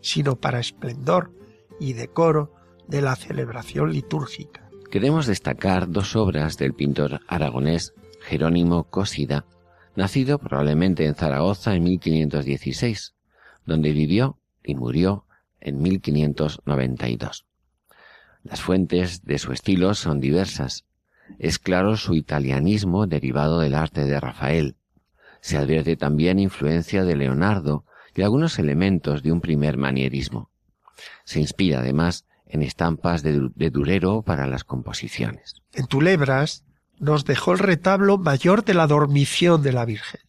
sino 0.01 0.37
para 0.37 0.61
esplendor 0.61 1.33
y 1.81 1.95
decoro 1.95 2.53
de 2.87 3.03
la 3.03 3.17
celebración 3.17 3.93
litúrgica. 3.93 4.69
Queremos 4.91 5.27
destacar 5.27 5.91
dos 5.91 6.17
obras 6.17 6.57
del 6.59 6.75
pintor 6.75 7.21
aragonés 7.29 7.95
Jerónimo 8.21 8.85
Cosida, 8.85 9.47
nacido 9.97 10.39
probablemente 10.39 11.07
en 11.07 11.15
Zaragoza 11.15 11.75
en 11.75 11.85
1516, 11.85 13.15
donde 13.65 13.93
vivió 13.93 14.39
y 14.63 14.75
murió 14.75 15.27
en 15.61 15.81
1592. 15.81 17.47
Las 18.43 18.61
fuentes 18.61 19.25
de 19.25 19.39
su 19.39 19.53
estilo 19.53 19.95
son 19.95 20.21
diversas. 20.21 20.85
Es 21.39 21.59
claro 21.59 21.97
su 21.97 22.15
italianismo 22.15 23.07
derivado 23.07 23.59
del 23.59 23.75
arte 23.75 24.05
de 24.05 24.21
Rafael. 24.21 24.77
Se 25.41 25.57
advierte 25.57 25.97
también 25.97 26.39
influencia 26.39 27.05
de 27.05 27.17
Leonardo 27.17 27.85
y 28.15 28.23
algunos 28.23 28.59
elementos 28.59 29.23
de 29.23 29.33
un 29.33 29.41
primer 29.41 29.77
manierismo. 29.77 30.51
Se 31.25 31.41
inspira 31.41 31.81
además 31.81 32.27
en 32.47 32.63
estampas 32.63 33.23
de, 33.23 33.51
de 33.55 33.71
durero 33.71 34.23
para 34.23 34.47
las 34.47 34.65
composiciones. 34.65 35.63
En 35.73 35.87
Tulebras 35.87 36.66
nos 36.99 37.25
dejó 37.25 37.53
el 37.53 37.59
retablo 37.59 38.19
mayor 38.19 38.65
de 38.65 38.75
la 38.75 38.87
dormición 38.87 39.63
de 39.63 39.73
la 39.73 39.85
Virgen. 39.85 40.21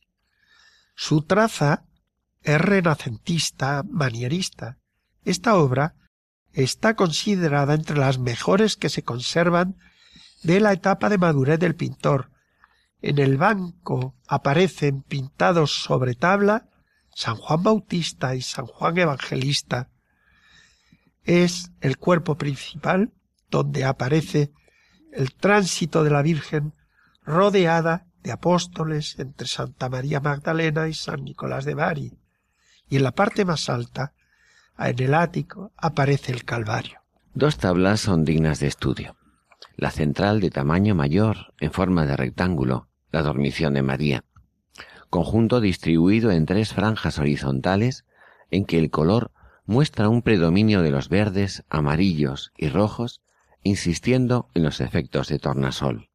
Su 0.96 1.22
traza 1.22 1.86
es 2.42 2.60
renacentista, 2.60 3.84
manierista. 3.90 4.78
Esta 5.24 5.56
obra 5.56 5.96
está 6.54 6.96
considerada 6.96 7.74
entre 7.74 7.98
las 7.98 8.20
mejores 8.20 8.78
que 8.78 8.90
se 8.90 9.04
conservan 9.04 9.78
de 10.44 10.60
la 10.60 10.74
etapa 10.74 11.10
de 11.10 11.18
madurez 11.18 11.60
del 11.60 11.76
pintor. 11.76 12.32
En 13.02 13.20
el 13.20 13.38
banco 13.38 14.16
aparecen 14.28 15.04
pintados 15.04 15.84
sobre 15.84 16.16
tabla 16.16 16.68
San 17.14 17.36
Juan 17.36 17.64
Bautista 17.64 18.36
y 18.36 18.42
San 18.42 18.66
Juan 18.66 18.98
Evangelista. 18.98 19.90
Es 21.24 21.72
el 21.82 21.98
cuerpo 21.98 22.36
principal 22.38 23.12
donde 23.50 23.86
aparece 23.86 24.52
el 25.18 25.34
tránsito 25.34 26.04
de 26.04 26.12
la 26.12 26.22
Virgen 26.22 26.74
rodeada 27.26 28.06
de 28.22 28.32
apóstoles 28.32 29.18
entre 29.18 29.48
Santa 29.48 29.90
María 29.90 30.20
Magdalena 30.20 30.88
y 30.88 30.94
San 30.94 31.24
Nicolás 31.24 31.66
de 31.66 31.74
Bari. 31.74 32.20
Y 32.88 32.98
en 32.98 33.04
la 33.04 33.12
parte 33.14 33.44
más 33.44 33.68
alta, 33.68 34.14
en 34.78 35.02
el 35.02 35.16
ático, 35.16 35.72
aparece 35.76 36.32
el 36.32 36.46
Calvario. 36.46 37.02
Dos 37.34 37.58
tablas 37.58 38.00
son 38.00 38.26
dignas 38.26 38.60
de 38.60 38.68
estudio. 38.68 39.18
La 39.76 39.90
central 39.90 40.40
de 40.40 40.52
tamaño 40.52 40.94
mayor, 40.94 41.54
en 41.60 41.72
forma 41.72 42.06
de 42.06 42.16
rectángulo, 42.16 42.88
la 43.12 43.24
dormición 43.24 43.74
de 43.74 43.82
María. 43.82 44.24
Conjunto 45.10 45.62
distribuido 45.62 46.30
en 46.30 46.46
tres 46.46 46.74
franjas 46.74 47.18
horizontales 47.18 48.06
en 48.52 48.66
que 48.66 48.78
el 48.78 48.92
color 48.92 49.32
muestra 49.66 50.10
un 50.10 50.22
predominio 50.22 50.84
de 50.84 50.92
los 50.92 51.10
verdes, 51.10 51.64
amarillos 51.70 52.52
y 52.56 52.70
rojos 52.70 53.22
insistiendo 53.68 54.50
en 54.54 54.64
los 54.64 54.82
efectos 54.82 55.28
de 55.28 55.40
tornasol. 55.40 56.10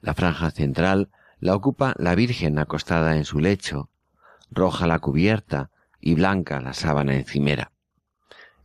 La 0.00 0.14
franja 0.14 0.50
central 0.50 1.10
la 1.40 1.54
ocupa 1.54 1.94
la 1.98 2.14
Virgen 2.14 2.58
acostada 2.58 3.16
en 3.16 3.24
su 3.24 3.40
lecho, 3.40 3.90
roja 4.50 4.86
la 4.86 4.98
cubierta 4.98 5.70
y 6.00 6.14
blanca 6.14 6.60
la 6.60 6.72
sábana 6.72 7.16
encimera. 7.16 7.72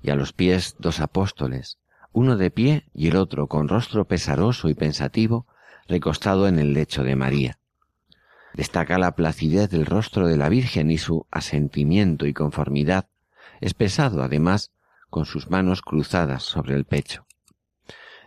Y 0.01 0.11
a 0.11 0.15
los 0.15 0.33
pies 0.33 0.75
dos 0.79 0.99
apóstoles, 0.99 1.79
uno 2.11 2.37
de 2.37 2.51
pie 2.51 2.85
y 2.93 3.07
el 3.07 3.15
otro 3.15 3.47
con 3.47 3.67
rostro 3.67 4.05
pesaroso 4.05 4.69
y 4.69 4.75
pensativo, 4.75 5.47
recostado 5.87 6.47
en 6.47 6.59
el 6.59 6.73
lecho 6.73 7.03
de 7.03 7.15
María. 7.15 7.59
Destaca 8.53 8.99
la 8.99 9.15
placidez 9.15 9.69
del 9.69 9.85
rostro 9.85 10.27
de 10.27 10.37
la 10.37 10.49
Virgen 10.49 10.91
y 10.91 10.99
su 10.99 11.25
asentimiento 11.31 12.27
y 12.27 12.33
conformidad, 12.33 13.09
espesado 13.61 14.21
además 14.21 14.71
con 15.09 15.25
sus 15.25 15.49
manos 15.49 15.81
cruzadas 15.81 16.43
sobre 16.43 16.75
el 16.75 16.85
pecho. 16.85 17.25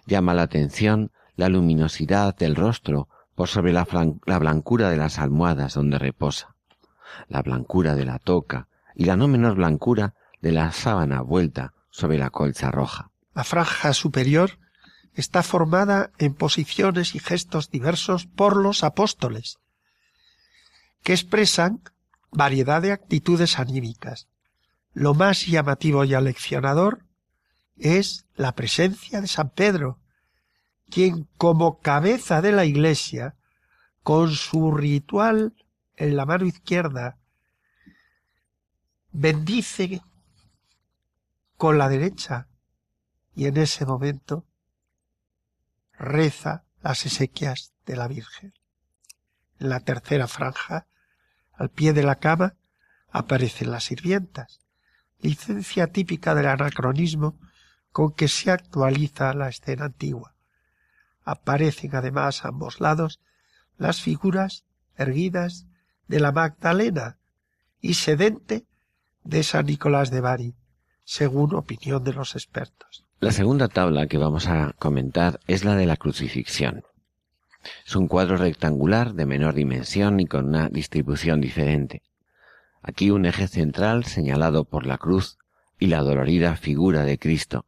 Llama 0.06 0.34
la 0.34 0.42
atención 0.42 1.10
la 1.34 1.48
luminosidad 1.48 2.34
del 2.36 2.56
rostro 2.56 3.08
por 3.34 3.48
sobre 3.48 3.72
la, 3.72 3.84
blancura 3.84 4.88
de 4.88 4.96
las 4.96 5.18
almohadas 5.18 5.74
donde 5.74 5.98
reposa, 5.98 6.54
la 7.28 7.42
blancura 7.42 7.94
de 7.94 8.06
la 8.06 8.18
toca 8.18 8.68
y 8.94 9.04
la 9.04 9.16
no 9.16 9.28
menor 9.28 9.56
blancura 9.56 10.14
de 10.40 10.52
la 10.52 10.72
sábana 10.72 11.20
vuelta 11.20 11.74
sobre 11.90 12.18
la 12.18 12.30
colcha 12.30 12.70
roja. 12.70 13.10
La 13.34 13.44
franja 13.44 13.92
superior 13.92 14.58
está 15.12 15.42
formada 15.42 16.12
en 16.18 16.34
posiciones 16.34 17.14
y 17.14 17.18
gestos 17.18 17.70
diversos 17.70 18.26
por 18.26 18.56
los 18.56 18.84
apóstoles, 18.84 19.58
que 21.02 21.12
expresan 21.12 21.82
variedad 22.30 22.80
de 22.80 22.92
actitudes 22.92 23.58
anímicas. 23.58 24.28
Lo 24.92 25.14
más 25.14 25.46
llamativo 25.46 26.04
y 26.04 26.14
aleccionador 26.14 27.00
es 27.78 28.26
la 28.34 28.54
presencia 28.54 29.20
de 29.20 29.28
San 29.28 29.50
Pedro, 29.50 29.98
quien 30.90 31.28
como 31.36 31.80
cabeza 31.80 32.40
de 32.40 32.52
la 32.52 32.64
Iglesia, 32.64 33.34
con 34.02 34.30
su 34.30 34.72
ritual 34.72 35.54
en 35.96 36.16
la 36.16 36.26
mano 36.26 36.46
izquierda, 36.46 37.18
bendice 39.12 40.02
con 41.56 41.78
la 41.78 41.88
derecha 41.88 42.48
y 43.34 43.46
en 43.46 43.56
ese 43.56 43.84
momento 43.84 44.44
reza 45.98 46.64
las 46.82 47.04
esequias 47.06 47.72
de 47.84 47.96
la 47.96 48.08
Virgen. 48.08 48.54
En 49.58 49.70
la 49.70 49.80
tercera 49.80 50.28
franja, 50.28 50.86
al 51.52 51.70
pie 51.70 51.92
de 51.92 52.02
la 52.02 52.16
cama, 52.16 52.54
aparecen 53.10 53.70
las 53.70 53.84
sirvientas, 53.84 54.60
licencia 55.18 55.86
típica 55.86 56.34
del 56.34 56.46
anacronismo 56.46 57.38
con 57.96 58.12
que 58.12 58.28
se 58.28 58.50
actualiza 58.50 59.32
la 59.32 59.48
escena 59.48 59.86
antigua. 59.86 60.34
Aparecen 61.24 61.96
además 61.96 62.44
a 62.44 62.48
ambos 62.48 62.78
lados 62.78 63.20
las 63.78 64.02
figuras 64.02 64.66
erguidas 64.98 65.64
de 66.06 66.20
la 66.20 66.30
Magdalena 66.30 67.16
y 67.80 67.94
sedente 67.94 68.66
de 69.24 69.42
San 69.42 69.64
Nicolás 69.64 70.10
de 70.10 70.20
Bari, 70.20 70.54
según 71.04 71.54
opinión 71.54 72.04
de 72.04 72.12
los 72.12 72.34
expertos. 72.34 73.06
La 73.18 73.32
segunda 73.32 73.66
tabla 73.66 74.08
que 74.08 74.18
vamos 74.18 74.46
a 74.46 74.74
comentar 74.78 75.40
es 75.46 75.64
la 75.64 75.74
de 75.74 75.86
la 75.86 75.96
crucifixión. 75.96 76.84
Es 77.86 77.96
un 77.96 78.08
cuadro 78.08 78.36
rectangular 78.36 79.14
de 79.14 79.24
menor 79.24 79.54
dimensión 79.54 80.20
y 80.20 80.26
con 80.26 80.48
una 80.48 80.68
distribución 80.68 81.40
diferente. 81.40 82.02
Aquí 82.82 83.10
un 83.10 83.24
eje 83.24 83.48
central 83.48 84.04
señalado 84.04 84.64
por 84.64 84.84
la 84.84 84.98
cruz 84.98 85.38
y 85.78 85.86
la 85.86 86.02
dolorida 86.02 86.56
figura 86.56 87.04
de 87.04 87.18
Cristo, 87.18 87.64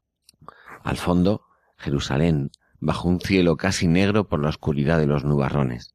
al 0.83 0.97
fondo, 0.97 1.45
Jerusalén, 1.77 2.51
bajo 2.81 3.09
un 3.09 3.21
cielo 3.21 3.57
casi 3.57 3.87
negro 3.87 4.29
por 4.29 4.41
la 4.41 4.49
oscuridad 4.49 4.99
de 4.99 5.07
los 5.07 5.25
nubarrones. 5.25 5.95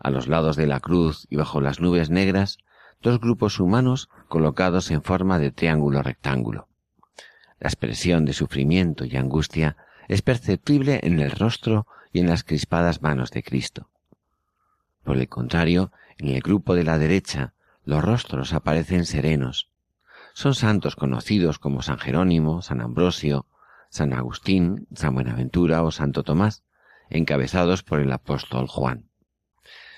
A 0.00 0.10
los 0.10 0.26
lados 0.26 0.56
de 0.56 0.66
la 0.66 0.80
cruz 0.80 1.26
y 1.30 1.36
bajo 1.36 1.60
las 1.60 1.80
nubes 1.80 2.10
negras, 2.10 2.58
dos 3.02 3.20
grupos 3.20 3.60
humanos 3.60 4.08
colocados 4.28 4.90
en 4.90 5.02
forma 5.02 5.38
de 5.38 5.50
triángulo 5.50 6.02
rectángulo. 6.02 6.68
La 7.60 7.68
expresión 7.68 8.24
de 8.24 8.32
sufrimiento 8.32 9.04
y 9.04 9.16
angustia 9.16 9.76
es 10.08 10.22
perceptible 10.22 11.00
en 11.02 11.20
el 11.20 11.30
rostro 11.30 11.86
y 12.12 12.20
en 12.20 12.28
las 12.28 12.44
crispadas 12.44 13.02
manos 13.02 13.30
de 13.30 13.42
Cristo. 13.42 13.88
Por 15.04 15.16
el 15.16 15.28
contrario, 15.28 15.92
en 16.18 16.28
el 16.28 16.40
grupo 16.40 16.74
de 16.74 16.84
la 16.84 16.98
derecha, 16.98 17.54
los 17.84 18.04
rostros 18.04 18.52
aparecen 18.52 19.06
serenos. 19.06 19.70
Son 20.34 20.54
santos 20.54 20.96
conocidos 20.96 21.58
como 21.58 21.82
San 21.82 21.98
Jerónimo, 21.98 22.62
San 22.62 22.80
Ambrosio, 22.80 23.46
San 23.92 24.14
Agustín, 24.14 24.88
San 24.94 25.12
Buenaventura 25.12 25.82
o 25.82 25.90
Santo 25.90 26.22
Tomás, 26.22 26.62
encabezados 27.10 27.82
por 27.82 28.00
el 28.00 28.10
apóstol 28.10 28.66
Juan. 28.66 29.10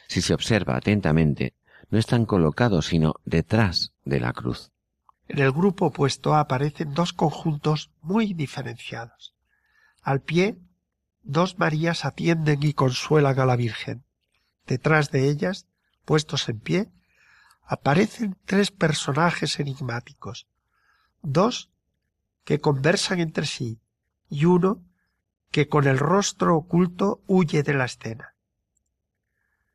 Si 0.08 0.20
se 0.20 0.34
observa 0.34 0.74
atentamente, 0.74 1.54
no 1.90 1.98
están 2.00 2.26
colocados 2.26 2.86
sino 2.86 3.14
detrás 3.24 3.92
de 4.04 4.18
la 4.18 4.32
cruz. 4.32 4.72
En 5.28 5.38
el 5.38 5.52
grupo 5.52 5.86
opuesto 5.86 6.34
aparecen 6.34 6.92
dos 6.92 7.12
conjuntos 7.12 7.92
muy 8.00 8.34
diferenciados. 8.34 9.36
Al 10.02 10.20
pie, 10.20 10.58
dos 11.22 11.60
Marías 11.60 12.04
atienden 12.04 12.64
y 12.64 12.72
consuelan 12.72 13.38
a 13.38 13.46
la 13.46 13.54
Virgen. 13.54 14.04
Detrás 14.66 15.12
de 15.12 15.28
ellas, 15.28 15.68
puestos 16.04 16.48
en 16.48 16.58
pie, 16.58 16.90
aparecen 17.64 18.36
tres 18.44 18.72
personajes 18.72 19.60
enigmáticos, 19.60 20.48
dos 21.22 21.70
que 22.42 22.60
conversan 22.60 23.20
entre 23.20 23.46
sí, 23.46 23.78
y 24.34 24.46
uno 24.46 24.82
que 25.52 25.68
con 25.68 25.86
el 25.86 25.96
rostro 25.96 26.56
oculto 26.56 27.22
huye 27.28 27.62
de 27.62 27.72
la 27.72 27.84
escena. 27.84 28.34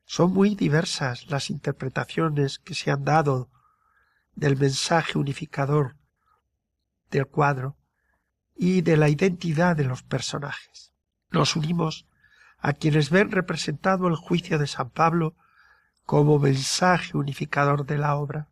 Son 0.04 0.34
muy 0.34 0.54
diversas 0.54 1.30
las 1.30 1.50
interpretaciones 1.50 2.60
que 2.60 2.76
se 2.76 2.91
han 2.91 3.06
dado 3.06 3.50
del 4.36 4.58
mensaje 4.58 5.17
unificador 5.17 5.95
del 7.10 7.26
cuadro 7.26 7.78
y 8.54 8.82
de 8.82 8.98
la 8.98 9.08
identidad 9.08 9.78
de 9.78 9.86
los 9.86 10.04
personajes. 10.04 10.91
Nos 11.32 11.56
unimos 11.56 12.06
a 12.58 12.74
quienes 12.74 13.12
ven 13.12 13.32
representado 13.32 14.10
el 14.10 14.15
juicio 14.17 14.60
de 14.60 14.67
San 14.67 14.89
Pablo 14.89 15.38
como 16.06 16.38
mensaje 16.38 17.15
unificador 17.15 17.86
de 17.86 17.98
la 17.98 18.17
obra. 18.17 18.50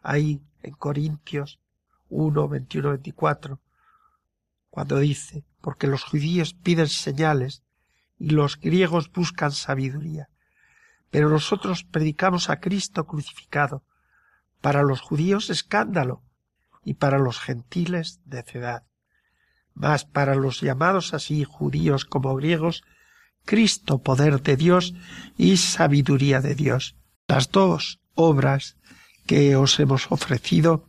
Ahí, 0.00 0.40
en 0.62 0.72
Corintios 0.72 1.60
1, 2.08 2.48
21, 2.48 2.88
24, 2.88 3.60
cuando 4.74 4.98
dice, 4.98 5.44
porque 5.60 5.86
los 5.86 6.02
judíos 6.02 6.52
piden 6.52 6.88
señales 6.88 7.62
y 8.18 8.30
los 8.30 8.58
griegos 8.58 9.08
buscan 9.12 9.52
sabiduría, 9.52 10.30
pero 11.12 11.30
nosotros 11.30 11.84
predicamos 11.84 12.50
a 12.50 12.58
Cristo 12.58 13.06
crucificado, 13.06 13.84
para 14.60 14.82
los 14.82 15.00
judíos 15.00 15.48
escándalo. 15.48 16.24
Y 16.82 16.94
para 16.94 17.20
los 17.20 17.38
gentiles 17.38 18.18
necedad, 18.26 18.82
mas 19.74 20.04
para 20.04 20.34
los 20.34 20.60
llamados 20.60 21.14
así 21.14 21.44
judíos 21.44 22.04
como 22.04 22.34
griegos, 22.34 22.82
Cristo 23.44 24.02
poder 24.02 24.42
de 24.42 24.56
Dios 24.56 24.92
y 25.38 25.56
sabiduría 25.56 26.40
de 26.40 26.56
Dios. 26.56 26.96
Las 27.28 27.52
dos 27.52 28.00
obras 28.14 28.76
que 29.24 29.54
os 29.54 29.78
hemos 29.78 30.10
ofrecido 30.10 30.84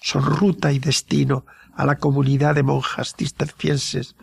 son 0.00 0.24
ruta 0.24 0.72
y 0.72 0.78
destino 0.78 1.44
a 1.74 1.84
la 1.86 1.96
comunidad 1.96 2.54
de 2.54 2.62
monjas 2.62 3.14
cistercienses, 3.16 4.14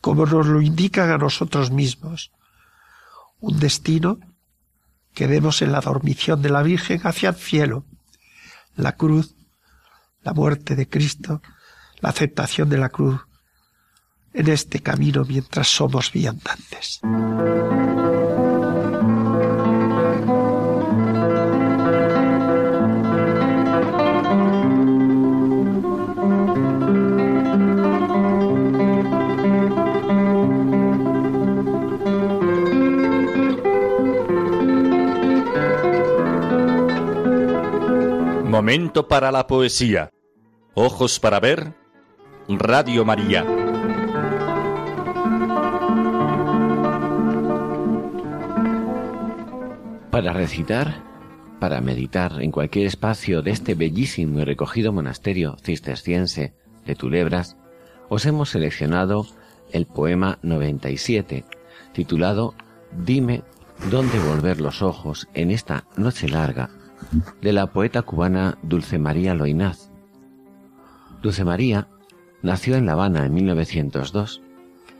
como 0.00 0.26
nos 0.26 0.46
lo 0.46 0.60
indican 0.62 1.10
a 1.10 1.18
nosotros 1.18 1.70
mismos. 1.70 2.32
Un 3.40 3.58
destino 3.58 4.18
que 5.14 5.26
vemos 5.26 5.62
en 5.62 5.72
la 5.72 5.80
dormición 5.80 6.42
de 6.42 6.50
la 6.50 6.62
Virgen 6.62 7.00
hacia 7.04 7.30
el 7.30 7.34
cielo, 7.34 7.84
la 8.76 8.92
cruz, 8.92 9.34
la 10.22 10.32
muerte 10.32 10.76
de 10.76 10.88
Cristo, 10.88 11.42
la 12.00 12.10
aceptación 12.10 12.68
de 12.68 12.78
la 12.78 12.88
cruz 12.88 13.20
en 14.32 14.48
este 14.48 14.80
camino 14.80 15.24
mientras 15.24 15.68
somos 15.68 16.12
viandantes. 16.12 17.00
Momento 38.60 39.08
para 39.08 39.32
la 39.32 39.46
poesía. 39.46 40.10
Ojos 40.74 41.18
para 41.18 41.40
ver. 41.40 41.72
Radio 42.46 43.06
María. 43.06 43.42
Para 50.10 50.34
recitar, 50.34 51.02
para 51.58 51.80
meditar 51.80 52.42
en 52.42 52.50
cualquier 52.50 52.86
espacio 52.86 53.40
de 53.40 53.52
este 53.52 53.74
bellísimo 53.74 54.40
y 54.40 54.44
recogido 54.44 54.92
monasterio 54.92 55.56
cisterciense 55.64 56.52
de 56.84 56.94
Tulebras, 56.94 57.56
os 58.10 58.26
hemos 58.26 58.50
seleccionado 58.50 59.26
el 59.72 59.86
poema 59.86 60.38
97, 60.42 61.46
titulado 61.94 62.54
Dime 62.92 63.42
dónde 63.90 64.18
volver 64.18 64.60
los 64.60 64.82
ojos 64.82 65.28
en 65.32 65.50
esta 65.50 65.86
noche 65.96 66.28
larga 66.28 66.68
de 67.40 67.52
la 67.52 67.66
poeta 67.68 68.02
cubana 68.02 68.58
Dulce 68.62 68.98
María 68.98 69.34
Loinaz. 69.34 69.90
Dulce 71.22 71.44
María 71.44 71.88
nació 72.42 72.76
en 72.76 72.86
La 72.86 72.92
Habana 72.92 73.26
en 73.26 73.34
1902 73.34 74.42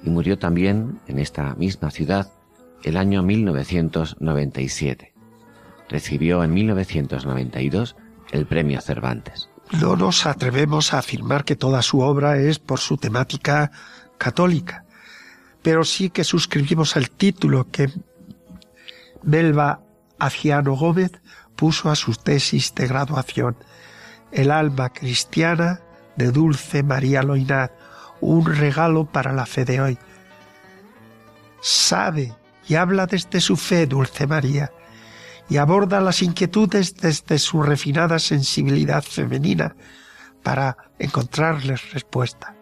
y 0.03 0.11
murió 0.11 0.38
también 0.38 1.01
en 1.07 1.18
esta 1.18 1.55
misma 1.55 1.90
ciudad 1.90 2.33
el 2.83 2.96
año 2.96 3.23
1997. 3.23 5.12
Recibió 5.88 6.44
en 6.44 6.55
1992 6.55 7.96
el 8.33 8.46
premio 8.46 8.81
Cervantes. 8.81 9.51
No 9.81 9.96
nos 9.96 10.27
atrevemos 10.27 10.94
a 10.94 10.99
afirmar 10.99 11.44
que 11.44 11.57
toda 11.57 11.83
su 11.83 12.01
obra 12.01 12.38
es 12.38 12.59
por 12.59 12.81
su 12.81 12.96
temática 12.96 13.70
católica, 14.18 14.85
pero 15.62 15.85
sí 15.85 16.11
que 16.11 16.25
suscribimos 16.25 16.96
el 16.96 17.11
título 17.11 17.68
que 17.70 17.90
Melba 19.23 19.83
Aciano 20.18 20.75
Gómez 20.77 21.12
puso 21.61 21.90
a 21.90 21.94
su 21.94 22.14
tesis 22.14 22.75
de 22.75 22.87
graduación, 22.87 23.55
El 24.33 24.51
alma 24.51 24.88
cristiana 24.88 25.83
de 26.16 26.31
Dulce 26.31 26.83
María 26.83 27.23
Loinaz, 27.23 27.70
un 28.23 28.46
regalo 28.46 29.05
para 29.05 29.35
la 29.35 29.44
fe 29.44 29.66
de 29.66 29.79
hoy. 29.83 29.99
Sabe 31.61 32.35
y 32.66 32.77
habla 32.77 33.05
desde 33.05 33.42
su 33.42 33.59
fe, 33.59 33.87
Dulce 33.87 34.27
María, 34.27 34.73
y 35.51 35.59
aborda 35.59 36.01
las 36.01 36.23
inquietudes 36.23 36.96
desde 36.96 37.38
su 37.38 37.62
refinada 37.62 38.18
sensibilidad 38.18 39.03
femenina 39.03 39.77
para 40.42 40.79
encontrarles 40.99 41.92
respuesta. 41.92 42.55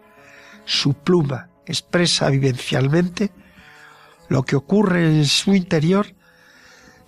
Su 0.65 0.95
pluma 0.95 1.51
expresa 1.67 2.31
vivencialmente 2.31 3.31
lo 4.29 4.43
que 4.43 4.57
ocurre 4.57 5.05
en 5.05 5.27
su 5.27 5.55
interior 5.55 6.18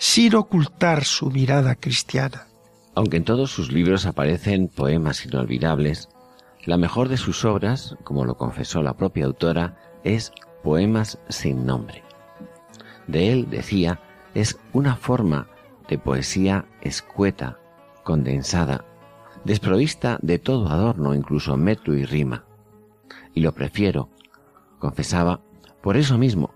sin 0.01 0.35
ocultar 0.35 1.05
su 1.05 1.31
mirada 1.31 1.75
cristiana. 1.75 2.47
Aunque 2.95 3.19
en 3.19 3.25
todos 3.25 3.51
sus 3.51 3.71
libros 3.71 4.07
aparecen 4.07 4.69
poemas 4.69 5.27
inolvidables, 5.27 6.09
la 6.65 6.79
mejor 6.79 7.11
de 7.11 7.19
sus 7.19 7.45
obras, 7.45 7.97
como 8.03 8.25
lo 8.25 8.39
confesó 8.39 8.83
la 8.83 8.97
propia 8.97 9.27
autora, 9.27 9.77
es 10.03 10.33
Poemas 10.63 11.19
sin 11.29 11.67
nombre. 11.67 12.03
De 13.09 13.31
él, 13.31 13.51
decía, 13.51 14.01
es 14.35 14.59
una 14.73 14.97
forma 14.97 15.49
de 15.87 15.99
poesía 15.99 16.65
escueta, 16.81 17.59
condensada, 18.03 18.87
desprovista 19.45 20.19
de 20.23 20.39
todo 20.39 20.71
adorno, 20.71 21.15
incluso 21.15 21.59
metro 21.59 21.95
y 21.95 22.07
rima. 22.07 22.47
Y 23.35 23.41
lo 23.41 23.53
prefiero, 23.53 24.09
confesaba, 24.79 25.43
por 25.83 25.99
eso 25.99 26.17
mismo, 26.17 26.55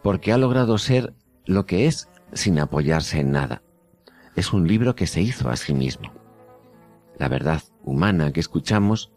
porque 0.00 0.32
ha 0.32 0.38
logrado 0.38 0.78
ser 0.78 1.12
lo 1.44 1.66
que 1.66 1.86
es 1.86 2.08
sin 2.32 2.58
apoyarse 2.58 3.20
en 3.20 3.32
nada. 3.32 3.62
Es 4.36 4.52
un 4.52 4.68
libro 4.68 4.94
que 4.94 5.06
se 5.06 5.20
hizo 5.20 5.50
a 5.50 5.56
sí 5.56 5.74
mismo. 5.74 6.12
La 7.18 7.28
verdad 7.28 7.62
humana 7.82 8.32
que 8.32 8.40
escuchamos 8.40 9.10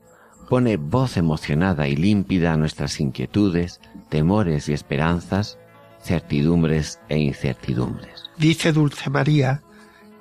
pone 0.50 0.78
voz 0.78 1.18
emocionada 1.18 1.88
y 1.88 1.96
límpida 1.96 2.54
a 2.54 2.58
nuestras 2.58 3.00
inquietudes, 3.00 3.80
temores 4.10 4.68
y 4.68 4.74
esperanzas, 4.74 5.58
certidumbres 6.02 7.00
e 7.08 7.20
incertidumbres. 7.20 8.30
Dice 8.38 8.74
Dulce 8.74 9.10
María, 9.10 9.62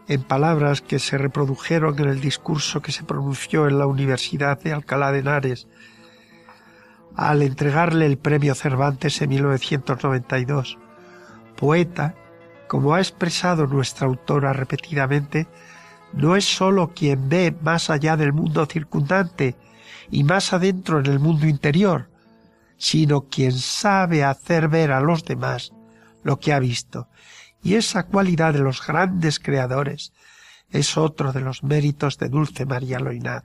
en 0.07 0.23
palabras 0.23 0.83
que 0.83 0.99
se 0.99 1.19
reprodujeron 1.19 1.99
en 1.99 2.09
el 2.09 2.21
discurso 2.21 2.83
que 2.83 2.93
se 2.93 3.05
pronunció 3.05 3.67
en 3.67 3.79
la 3.79 3.87
Universidad 3.87 4.61
de 4.61 4.73
Alcalá 4.73 5.13
de 5.13 5.21
Henares, 5.21 5.69
al 7.17 7.43
entregarle 7.43 8.07
el 8.07 8.19
premio 8.19 8.55
Cervantes 8.55 9.21
en 9.23 9.31
1992. 9.31 10.79
Poeta 11.57 12.15
como 12.71 12.95
ha 12.95 13.01
expresado 13.01 13.67
nuestra 13.67 14.07
autora 14.07 14.53
repetidamente, 14.53 15.49
no 16.13 16.37
es 16.37 16.45
sólo 16.45 16.95
quien 16.95 17.29
ve 17.29 17.53
más 17.63 17.91
allá 17.91 18.17
del 18.17 18.33
mundo 18.33 18.65
circundante 18.65 19.57
y 20.09 20.23
más 20.23 20.53
adentro 20.53 21.01
en 21.01 21.07
el 21.07 21.19
mundo 21.19 21.49
interior, 21.49 22.11
sino 22.77 23.23
quien 23.23 23.51
sabe 23.51 24.23
hacer 24.23 24.69
ver 24.69 24.93
a 24.93 25.01
los 25.01 25.25
demás 25.25 25.73
lo 26.23 26.39
que 26.39 26.53
ha 26.53 26.61
visto. 26.61 27.09
Y 27.61 27.75
esa 27.75 28.05
cualidad 28.05 28.53
de 28.53 28.61
los 28.61 28.87
grandes 28.87 29.41
creadores 29.41 30.13
es 30.71 30.97
otro 30.97 31.33
de 31.33 31.41
los 31.41 31.65
méritos 31.65 32.19
de 32.19 32.29
Dulce 32.29 32.67
María 32.67 33.01
Loinad. 33.01 33.43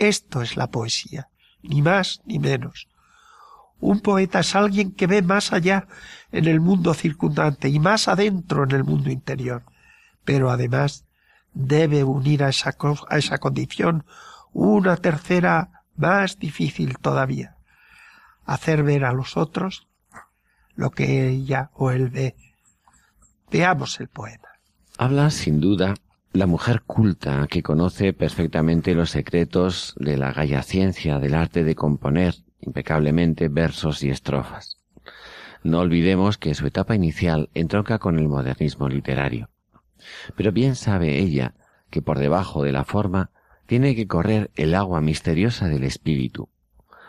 Esto 0.00 0.42
es 0.42 0.56
la 0.56 0.72
poesía, 0.72 1.28
ni 1.62 1.80
más 1.80 2.22
ni 2.24 2.40
menos. 2.40 2.88
Un 3.84 4.00
poeta 4.00 4.40
es 4.40 4.54
alguien 4.54 4.92
que 4.92 5.06
ve 5.06 5.20
más 5.20 5.52
allá 5.52 5.88
en 6.32 6.46
el 6.46 6.58
mundo 6.58 6.94
circundante 6.94 7.68
y 7.68 7.78
más 7.78 8.08
adentro 8.08 8.64
en 8.64 8.70
el 8.70 8.82
mundo 8.82 9.10
interior. 9.10 9.62
Pero 10.24 10.50
además 10.50 11.04
debe 11.52 12.02
unir 12.02 12.44
a 12.44 12.48
esa, 12.48 12.74
a 13.10 13.18
esa 13.18 13.36
condición 13.36 14.06
una 14.54 14.96
tercera 14.96 15.82
más 15.96 16.38
difícil 16.38 16.96
todavía. 16.96 17.58
Hacer 18.46 18.84
ver 18.84 19.04
a 19.04 19.12
los 19.12 19.36
otros 19.36 19.86
lo 20.76 20.90
que 20.90 21.28
ella 21.28 21.70
o 21.74 21.90
él 21.90 22.08
ve. 22.08 22.36
Veamos 23.50 24.00
el 24.00 24.08
poema. 24.08 24.48
Habla 24.96 25.28
sin 25.28 25.60
duda 25.60 25.92
la 26.32 26.46
mujer 26.46 26.84
culta 26.86 27.46
que 27.50 27.62
conoce 27.62 28.14
perfectamente 28.14 28.94
los 28.94 29.10
secretos 29.10 29.94
de 29.98 30.16
la 30.16 30.32
gaya 30.32 30.62
ciencia 30.62 31.18
del 31.18 31.34
arte 31.34 31.64
de 31.64 31.74
componer 31.74 32.34
impecablemente 32.64 33.48
versos 33.48 34.02
y 34.02 34.10
estrofas. 34.10 34.78
No 35.62 35.80
olvidemos 35.80 36.36
que 36.38 36.54
su 36.54 36.66
etapa 36.66 36.94
inicial 36.94 37.50
entronca 37.54 37.98
con 37.98 38.18
el 38.18 38.28
modernismo 38.28 38.88
literario. 38.88 39.48
Pero 40.36 40.52
bien 40.52 40.74
sabe 40.74 41.18
ella 41.18 41.54
que 41.90 42.02
por 42.02 42.18
debajo 42.18 42.62
de 42.62 42.72
la 42.72 42.84
forma 42.84 43.30
tiene 43.66 43.94
que 43.94 44.06
correr 44.06 44.50
el 44.56 44.74
agua 44.74 45.00
misteriosa 45.00 45.68
del 45.68 45.84
espíritu, 45.84 46.50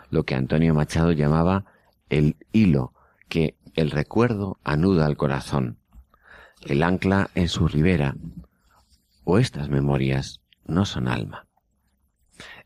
lo 0.09 0.23
que 0.23 0.35
Antonio 0.35 0.73
Machado 0.73 1.11
llamaba 1.11 1.65
el 2.09 2.37
hilo 2.53 2.93
que 3.27 3.57
el 3.75 3.91
recuerdo 3.91 4.57
anuda 4.63 5.05
al 5.05 5.17
corazón, 5.17 5.79
el 6.61 6.83
ancla 6.83 7.29
en 7.35 7.49
su 7.49 7.67
ribera, 7.67 8.15
o 9.25 9.37
estas 9.37 9.69
memorias 9.69 10.41
no 10.65 10.85
son 10.85 11.07
alma. 11.07 11.47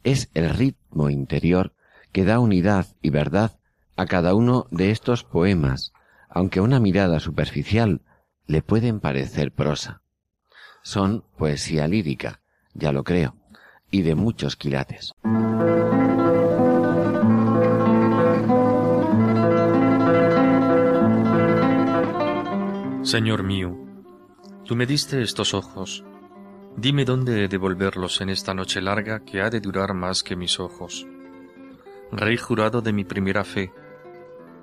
Es 0.04 0.30
el 0.34 0.50
ritmo 0.52 1.10
interior 1.10 1.74
que 2.12 2.26
da 2.26 2.40
unidad 2.40 2.88
y 3.02 3.10
verdad 3.10 3.60
a 3.96 4.06
cada 4.06 4.34
uno 4.34 4.66
de 4.72 4.92
estos 4.92 5.24
poemas, 5.24 5.94
aunque 6.30 6.60
a 6.60 6.62
una 6.64 6.80
mirada 6.80 7.20
superficial 7.20 8.02
le 8.48 8.62
pueden 8.62 9.00
parecer 9.00 9.52
prosa. 9.52 10.02
Son 10.84 11.24
poesía 11.38 11.88
lírica, 11.88 12.42
ya 12.74 12.92
lo 12.92 13.04
creo, 13.04 13.36
y 13.92 14.02
de 14.04 14.16
muchos 14.16 14.56
quilates. 14.56 15.14
Señor 23.04 23.44
mío, 23.44 23.76
tú 24.66 24.76
me 24.76 24.86
diste 24.86 25.22
estos 25.22 25.54
ojos. 25.54 26.06
Dime 26.78 27.06
dónde 27.06 27.44
he 27.44 27.48
de 27.48 27.58
volverlos 27.58 28.22
en 28.22 28.30
esta 28.30 28.54
noche 28.54 28.82
larga 28.82 29.26
que 29.26 29.42
ha 29.42 29.50
de 29.50 29.60
durar 29.60 29.94
más 29.94 30.24
que 30.24 30.36
mis 30.36 30.60
ojos. 30.60 31.08
Rey 32.12 32.38
jurado 32.38 32.82
de 32.82 32.92
mi 32.92 33.04
primera 33.04 33.44
fe, 33.44 33.72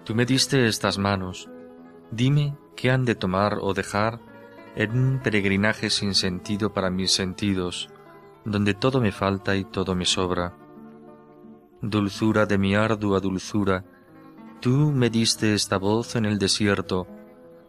tú 0.05 0.15
me 0.15 0.27
diste 0.27 0.67
estas 0.67 0.99
manos. 0.99 1.49
Dime 2.11 2.57
qué 2.75 2.91
han 2.91 3.05
de 3.05 3.15
tomar 3.15 3.59
o 3.61 3.73
dejar 3.73 4.21
en 4.75 4.91
un 4.91 5.21
peregrinaje 5.21 5.89
sin 5.91 6.15
sentido 6.15 6.73
para 6.73 6.91
mis 6.91 7.13
sentidos, 7.13 7.89
donde 8.45 8.75
todo 8.75 9.01
me 9.01 9.13
falta 9.13 9.55
y 9.57 9.65
todo 9.65 9.95
me 9.95 10.05
sobra. 10.05 10.57
Dulzura 11.81 12.47
de 12.47 12.59
mi 12.59 12.75
ardua 12.75 13.21
dulzura, 13.21 13.85
tú 14.61 14.93
me 14.93 15.09
diste 15.09 15.55
esta 15.55 15.79
voz 15.79 16.17
en 16.17 16.25
el 16.25 16.39
desierto, 16.39 17.07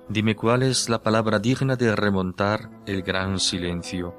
dime 0.10 0.36
cuál 0.36 0.63
es 0.63 0.90
la 0.90 1.04
palabra 1.04 1.38
digna 1.38 1.76
de 1.76 1.96
remontar 1.96 2.70
el 2.88 3.04
gran 3.04 3.40
silencio. 3.40 4.16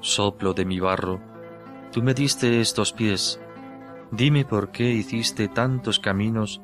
Soplo 0.00 0.54
de 0.54 0.64
mi 0.64 0.78
barro, 0.78 1.20
tú 1.92 2.02
me 2.02 2.14
diste 2.14 2.60
estos 2.60 2.92
pies, 2.92 3.40
dime 4.10 4.44
por 4.44 4.70
qué 4.70 4.90
hiciste 4.90 5.48
tantos 5.48 5.98
caminos 5.98 6.60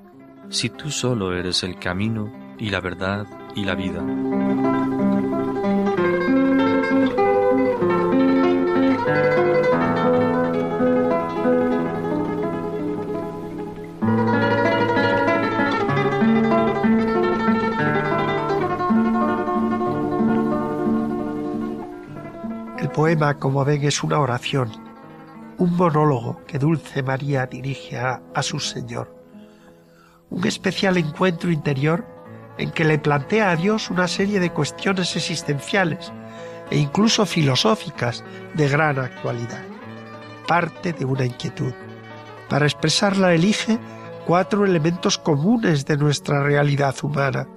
si 0.48 0.70
tú 0.70 0.90
solo 0.90 1.36
eres 1.36 1.62
el 1.62 1.78
camino 1.78 2.32
y 2.58 2.70
la 2.70 2.80
verdad 2.80 3.26
y 3.54 3.64
la 3.64 3.74
vida. 3.74 4.02
El 22.78 22.90
poema, 22.90 23.38
como 23.38 23.64
ven, 23.64 23.82
es 23.82 24.02
una 24.04 24.20
oración, 24.20 24.83
un 25.58 25.76
monólogo 25.76 26.40
que 26.46 26.58
Dulce 26.58 27.02
María 27.02 27.46
dirige 27.46 27.98
a, 27.98 28.20
su 28.42 28.60
Señor, 28.60 29.14
un 30.30 30.46
especial 30.46 30.96
encuentro 30.96 31.50
interior 31.50 32.06
en 32.58 32.70
que 32.70 32.84
le 32.84 32.98
plantea 32.98 33.50
a 33.50 33.56
Dios 33.56 33.90
una 33.90 34.08
serie 34.08 34.40
de 34.40 34.50
cuestiones 34.50 35.16
existenciales 35.16 36.12
e 36.70 36.78
incluso 36.78 37.26
filosóficas 37.26 38.24
de 38.54 38.68
gran 38.68 38.98
actualidad. 38.98 39.62
Parte 40.46 40.92
de 40.92 41.04
una 41.04 41.24
inquietud. 41.24 41.72
Para 42.48 42.66
expresarla 42.66 43.34
elige 43.34 43.78
cuatro 44.26 44.64
elementos 44.64 45.18
comunes 45.18 45.86
de 45.86 45.96
nuestra 45.96 46.42
realidad 46.42 46.94
humana, 47.02 47.48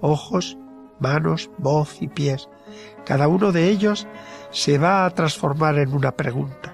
ojos, 0.00 0.56
manos, 1.00 1.50
voz 1.58 2.00
y 2.00 2.08
pies. 2.08 2.48
Cada 3.04 3.28
uno 3.28 3.52
de 3.52 3.68
ellos 3.68 4.06
se 4.50 4.78
va 4.78 5.04
a 5.04 5.10
transformar 5.10 5.78
en 5.78 5.92
una 5.92 6.12
pregunta. 6.12 6.71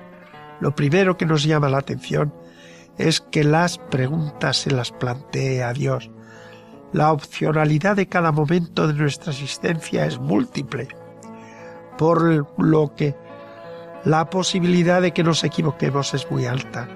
Lo 0.60 0.74
primero 0.74 1.16
que 1.16 1.26
nos 1.26 1.44
llama 1.44 1.68
la 1.68 1.78
atención 1.78 2.32
es 2.96 3.20
que 3.20 3.44
las 3.44 3.78
preguntas 3.78 4.56
se 4.56 4.70
las 4.70 4.90
plantee 4.90 5.62
a 5.62 5.72
Dios, 5.72 6.10
la 6.92 7.12
opcionalidad 7.12 7.96
de 7.96 8.08
cada 8.08 8.32
momento 8.32 8.86
de 8.86 8.94
nuestra 8.94 9.32
existencia 9.32 10.06
es 10.06 10.18
múltiple, 10.18 10.88
por 11.98 12.46
lo 12.58 12.94
que 12.94 13.14
la 14.04 14.30
posibilidad 14.30 15.02
de 15.02 15.12
que 15.12 15.22
nos 15.22 15.44
equivoquemos 15.44 16.14
es 16.14 16.30
muy 16.30 16.46
alta. 16.46 16.88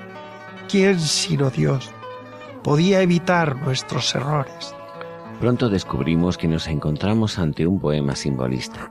¿Quién 0.69 0.99
sino 0.99 1.51
Dios 1.51 1.93
podía 2.65 3.03
evitar 3.03 3.57
nuestros 3.57 4.15
errores? 4.15 4.75
Pronto 5.41 5.69
descubrimos 5.69 6.39
que 6.39 6.49
nos 6.49 6.69
encontramos 6.69 7.39
ante 7.39 7.67
un 7.67 7.79
poema 7.79 8.17
simbolista. 8.17 8.91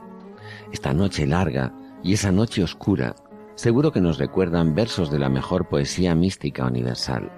Esta 0.70 0.92
noche 0.92 1.26
larga 1.26 1.72
y 2.02 2.12
esa 2.12 2.30
noche 2.30 2.62
oscura 2.62 3.14
seguro 3.54 3.92
que 3.92 4.00
nos 4.00 4.18
recuerdan 4.18 4.74
versos 4.74 5.10
de 5.10 5.18
la 5.18 5.28
mejor 5.28 5.68
poesía 5.68 6.14
mística 6.14 6.64
universal. 6.64 7.30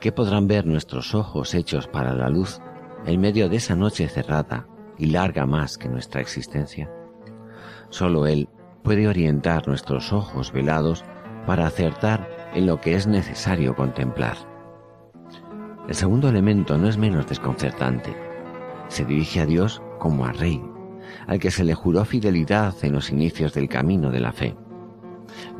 ¿Qué 0.00 0.12
podrán 0.12 0.46
ver 0.46 0.66
nuestros 0.66 1.14
ojos 1.14 1.54
hechos 1.54 1.88
para 1.88 2.14
la 2.14 2.28
luz 2.28 2.60
en 3.06 3.20
medio 3.20 3.48
de 3.48 3.56
esa 3.56 3.74
noche 3.74 4.08
cerrada 4.08 4.66
y 4.98 5.06
larga 5.06 5.46
más 5.46 5.78
que 5.78 5.88
nuestra 5.88 6.20
existencia. 6.20 6.90
Solo 7.90 8.26
Él 8.26 8.48
puede 8.82 9.08
orientar 9.08 9.66
nuestros 9.66 10.12
ojos 10.12 10.52
velados 10.52 11.04
para 11.46 11.66
acertar 11.66 12.28
en 12.54 12.66
lo 12.66 12.80
que 12.80 12.94
es 12.94 13.06
necesario 13.06 13.74
contemplar. 13.74 14.36
El 15.88 15.94
segundo 15.94 16.28
elemento 16.28 16.78
no 16.78 16.88
es 16.88 16.96
menos 16.96 17.26
desconcertante. 17.26 18.14
Se 18.88 19.04
dirige 19.04 19.40
a 19.40 19.46
Dios 19.46 19.82
como 19.98 20.24
a 20.24 20.32
Rey, 20.32 20.62
al 21.26 21.38
que 21.38 21.50
se 21.50 21.64
le 21.64 21.74
juró 21.74 22.04
fidelidad 22.04 22.74
en 22.82 22.92
los 22.92 23.10
inicios 23.10 23.52
del 23.52 23.68
camino 23.68 24.10
de 24.10 24.20
la 24.20 24.32
fe. 24.32 24.56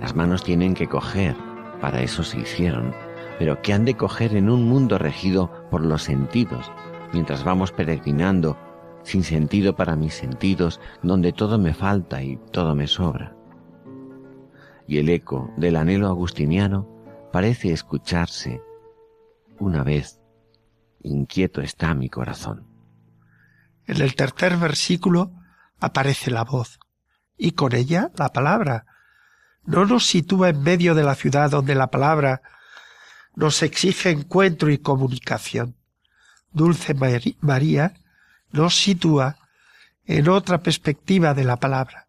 Las 0.00 0.14
manos 0.14 0.44
tienen 0.44 0.74
que 0.74 0.88
coger, 0.88 1.36
para 1.80 2.00
eso 2.02 2.22
se 2.22 2.40
hicieron, 2.40 2.94
pero 3.38 3.60
que 3.62 3.72
han 3.72 3.84
de 3.84 3.96
coger 3.96 4.36
en 4.36 4.48
un 4.48 4.68
mundo 4.68 4.98
regido 4.98 5.50
por 5.70 5.84
los 5.84 6.02
sentidos 6.02 6.70
mientras 7.14 7.44
vamos 7.44 7.70
peregrinando, 7.70 8.58
sin 9.04 9.22
sentido 9.22 9.76
para 9.76 9.96
mis 9.96 10.14
sentidos, 10.14 10.80
donde 11.02 11.32
todo 11.32 11.58
me 11.58 11.72
falta 11.72 12.22
y 12.22 12.36
todo 12.50 12.74
me 12.74 12.88
sobra. 12.88 13.36
Y 14.86 14.98
el 14.98 15.08
eco 15.08 15.50
del 15.56 15.76
anhelo 15.76 16.08
agustiniano 16.08 16.88
parece 17.32 17.72
escucharse 17.72 18.60
una 19.58 19.82
vez. 19.84 20.20
Inquieto 21.02 21.60
está 21.60 21.94
mi 21.94 22.10
corazón. 22.10 22.66
En 23.86 24.00
el 24.02 24.14
tercer 24.16 24.56
versículo 24.56 25.32
aparece 25.78 26.30
la 26.30 26.44
voz 26.44 26.80
y 27.36 27.52
con 27.52 27.74
ella 27.74 28.10
la 28.16 28.30
palabra. 28.30 28.86
No 29.66 29.86
nos 29.86 30.06
sitúa 30.06 30.50
en 30.50 30.62
medio 30.62 30.94
de 30.94 31.04
la 31.04 31.14
ciudad 31.14 31.50
donde 31.50 31.74
la 31.74 31.90
palabra 31.90 32.42
nos 33.34 33.62
exige 33.62 34.10
encuentro 34.10 34.70
y 34.70 34.78
comunicación. 34.78 35.76
Dulce 36.52 36.94
María 37.40 37.94
nos 38.52 38.76
sitúa 38.76 39.36
en 40.06 40.28
otra 40.28 40.62
perspectiva 40.62 41.34
de 41.34 41.44
la 41.44 41.56
palabra. 41.56 42.08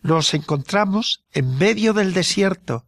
Nos 0.00 0.32
encontramos 0.34 1.24
en 1.32 1.58
medio 1.58 1.92
del 1.92 2.14
desierto. 2.14 2.86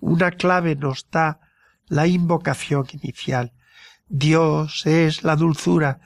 Una 0.00 0.30
clave 0.30 0.76
nos 0.76 1.08
da 1.10 1.40
la 1.88 2.06
invocación 2.06 2.86
inicial. 2.92 3.52
Dios 4.08 4.86
es 4.86 5.24
la 5.24 5.36
dulzura, 5.36 6.00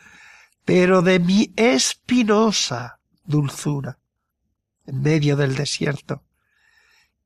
pero 0.64 1.02
de 1.02 1.20
mi 1.20 1.52
espinosa 1.56 2.98
dulzura. 3.24 3.98
En 4.86 5.02
medio 5.02 5.36
del 5.36 5.54
desierto. 5.54 6.25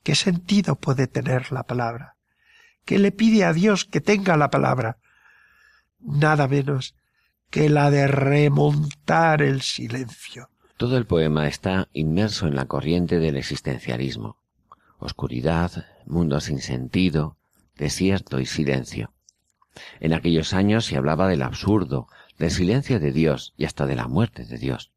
¿Qué 0.02 0.14
sentido 0.14 0.76
puede 0.76 1.06
tener 1.06 1.52
la 1.52 1.64
palabra? 1.64 2.16
¿Qué 2.84 2.98
le 2.98 3.12
pide 3.12 3.44
a 3.44 3.52
Dios 3.52 3.84
que 3.84 4.00
tenga 4.00 4.36
la 4.36 4.50
palabra? 4.50 4.98
nada 6.00 6.48
menos 6.48 6.94
que 7.50 7.68
la 7.68 7.90
de 7.90 8.06
remontar 8.06 9.42
el 9.42 9.60
silencio. 9.62 10.50
Todo 10.76 10.96
el 10.96 11.06
poema 11.06 11.48
está 11.48 11.88
inmerso 11.92 12.46
en 12.46 12.56
la 12.56 12.66
corriente 12.66 13.18
del 13.18 13.36
existencialismo. 13.36 14.36
Oscuridad, 14.98 15.86
mundo 16.06 16.40
sin 16.40 16.60
sentido, 16.60 17.36
desierto 17.76 18.40
y 18.40 18.46
silencio. 18.46 19.12
En 20.00 20.12
aquellos 20.12 20.52
años 20.52 20.86
se 20.86 20.96
hablaba 20.96 21.28
del 21.28 21.42
absurdo, 21.42 22.08
del 22.38 22.50
silencio 22.50 23.00
de 23.00 23.12
Dios 23.12 23.52
y 23.56 23.64
hasta 23.64 23.86
de 23.86 23.96
la 23.96 24.08
muerte 24.08 24.44
de 24.44 24.58
Dios. 24.58 24.90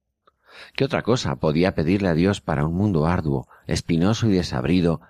¿Qué 0.75 0.85
otra 0.85 1.01
cosa 1.01 1.35
podía 1.37 1.75
pedirle 1.75 2.09
a 2.09 2.13
Dios 2.13 2.41
para 2.41 2.65
un 2.65 2.75
mundo 2.75 3.05
arduo, 3.05 3.47
espinoso 3.67 4.27
y 4.27 4.33
desabrido, 4.33 5.01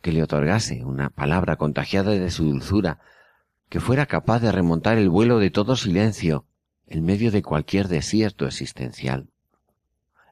que 0.00 0.12
le 0.12 0.22
otorgase 0.22 0.84
una 0.84 1.10
palabra 1.10 1.56
contagiada 1.56 2.12
de 2.12 2.30
su 2.30 2.44
dulzura 2.44 3.00
que 3.68 3.80
fuera 3.80 4.06
capaz 4.06 4.40
de 4.40 4.52
remontar 4.52 4.98
el 4.98 5.10
vuelo 5.10 5.38
de 5.38 5.50
todo 5.50 5.76
silencio 5.76 6.46
en 6.86 7.04
medio 7.04 7.30
de 7.30 7.42
cualquier 7.42 7.88
desierto 7.88 8.46
existencial. 8.46 9.28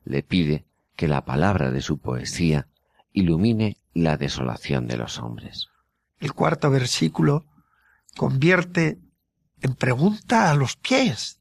Le 0.05 0.23
pide 0.23 0.65
que 0.95 1.09
la 1.09 1.25
palabra 1.25 1.71
de 1.71 1.83
su 1.83 1.99
poesía 1.99 2.69
ilumine 3.13 3.77
la 3.93 4.17
desolación 4.17 4.87
de 4.87 4.97
los 4.97 5.19
hombres. 5.19 5.69
El 6.19 6.33
cuarto 6.33 6.71
versículo 6.71 7.45
convierte 8.17 8.99
en 9.61 9.75
pregunta 9.75 10.51
a 10.51 10.55
los 10.55 10.77
pies. 10.77 11.41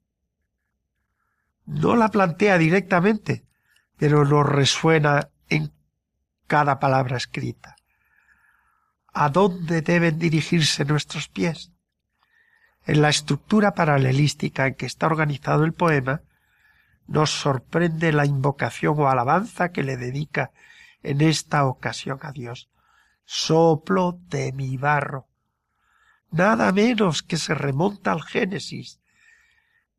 No 1.66 1.96
la 1.96 2.10
plantea 2.10 2.58
directamente, 2.58 3.46
pero 3.98 4.26
nos 4.26 4.46
resuena 4.46 5.30
en 5.50 5.74
cada 6.48 6.80
palabra 6.80 7.18
escrita. 7.18 7.76
¿A 9.14 9.30
dónde 9.30 9.82
deben 9.82 10.20
dirigirse 10.20 10.86
nuestros 10.86 11.30
pies? 11.30 11.72
En 12.86 13.02
la 13.02 13.10
estructura 13.10 13.74
paralelística 13.74 14.68
en 14.68 14.76
que 14.76 14.86
está 14.86 15.08
organizado 15.08 15.64
el 15.64 15.74
poema, 15.74 16.22
nos 17.08 17.32
sorprende 17.32 18.12
la 18.12 18.26
invocación 18.26 18.96
o 19.00 19.08
alabanza 19.08 19.72
que 19.72 19.84
le 19.84 19.98
dedica 19.98 20.52
en 21.02 21.22
esta 21.22 21.66
ocasión 21.66 22.20
a 22.22 22.32
Dios. 22.32 22.70
Soplo 23.26 24.20
de 24.28 24.52
mi 24.52 24.78
barro. 24.78 25.28
Nada 26.32 26.72
menos 26.72 27.24
que 27.24 27.38
se 27.38 27.56
remonta 27.56 28.12
al 28.12 28.22
Génesis. 28.22 29.00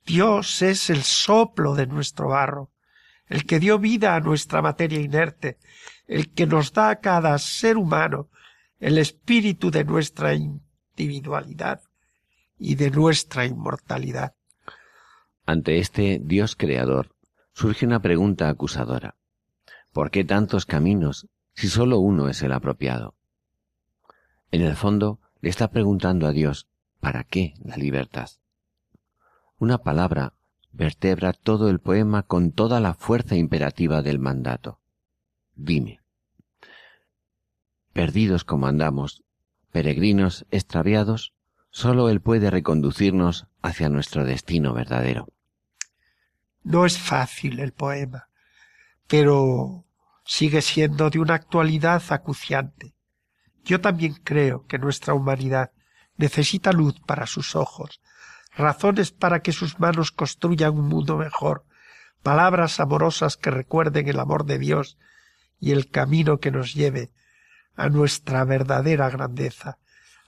Dios 0.07 0.63
es 0.63 0.89
el 0.89 1.03
soplo 1.03 1.75
de 1.75 1.89
nuestro 1.89 2.29
barro, 2.29 2.71
el 3.27 3.45
que 3.45 3.59
dio 3.59 3.81
vida 3.81 4.15
a 4.15 4.21
nuestra 4.21 4.63
materia 4.63 5.01
inerte, 5.01 5.59
el 6.07 6.33
que 6.33 6.47
nos 6.47 6.73
da 6.73 6.91
a 6.91 7.01
cada 7.01 7.37
ser 7.39 7.77
humano 7.77 8.31
el 8.79 8.99
espíritu 8.99 9.73
de 9.73 9.85
nuestra 9.85 10.35
individualidad 10.35 11.81
y 12.57 12.77
de 12.77 12.93
nuestra 12.93 13.47
inmortalidad. 13.47 14.37
Ante 15.45 15.81
este 15.81 16.21
Dios 16.23 16.55
creador 16.55 17.17
surge 17.53 17.85
una 17.85 18.01
pregunta 18.01 18.49
acusadora. 18.49 19.17
¿Por 19.93 20.13
qué 20.13 20.23
tantos 20.23 20.67
caminos 20.67 21.27
si 21.55 21.69
solo 21.69 21.99
uno 21.99 22.29
es 22.29 22.43
el 22.43 22.53
apropiado? 22.53 23.17
En 24.53 24.63
el 24.63 24.77
fondo 24.77 25.19
le 25.41 25.51
está 25.51 25.71
preguntando 25.73 26.29
a 26.29 26.33
Dios, 26.33 26.69
¿para 27.01 27.25
qué 27.25 27.55
la 27.65 27.77
libertad? 27.77 28.29
Una 29.59 29.79
palabra 29.79 30.35
vertebra 30.73 31.33
todo 31.33 31.71
el 31.71 31.81
poema 31.81 32.23
con 32.23 32.53
toda 32.53 32.79
la 32.81 32.93
fuerza 32.93 33.37
imperativa 33.37 34.03
del 34.03 34.19
mandato. 34.19 34.81
Dime. 35.55 36.01
Perdidos 37.95 38.45
como 38.45 38.67
andamos, 38.67 39.25
peregrinos 39.73 40.45
extraviados, 40.51 41.33
sólo 41.71 42.11
Él 42.11 42.21
puede 42.21 42.51
reconducirnos 42.51 43.47
hacia 43.63 43.89
nuestro 43.89 44.25
destino 44.25 44.75
verdadero. 44.75 45.29
No 46.63 46.85
es 46.85 46.99
fácil 46.99 47.61
el 47.61 47.73
poema, 47.73 48.29
pero 49.07 49.87
sigue 50.27 50.61
siendo 50.61 51.09
de 51.09 51.19
una 51.19 51.35
actualidad 51.35 52.03
acuciante. 52.11 52.95
Yo 53.65 53.81
también 53.81 54.15
creo 54.23 54.67
que 54.67 54.79
nuestra 54.79 55.15
humanidad 55.15 55.71
necesita 56.17 56.73
luz 56.73 57.01
para 57.07 57.27
sus 57.27 57.57
ojos, 57.57 58.01
razones 58.57 59.11
para 59.13 59.41
que 59.41 59.53
sus 59.53 59.79
manos 59.79 60.11
construyan 60.13 60.75
un 60.75 60.89
mundo 60.89 61.17
mejor, 61.17 61.65
palabras 62.23 62.81
amorosas 62.81 63.37
que 63.37 63.51
recuerden 63.51 64.09
el 64.09 64.19
amor 64.19 64.45
de 64.45 64.59
Dios 64.59 64.99
y 65.61 65.73
el 65.73 65.91
camino 65.91 66.39
que 66.39 66.51
nos 66.51 66.75
lleve 66.75 67.11
a 67.77 67.89
nuestra 67.89 68.45
verdadera 68.45 69.11
grandeza, 69.11 69.79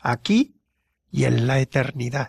aquí 0.01 0.61
y 1.11 1.25
en 1.25 1.47
la 1.47 1.59
eternidad. 1.59 2.29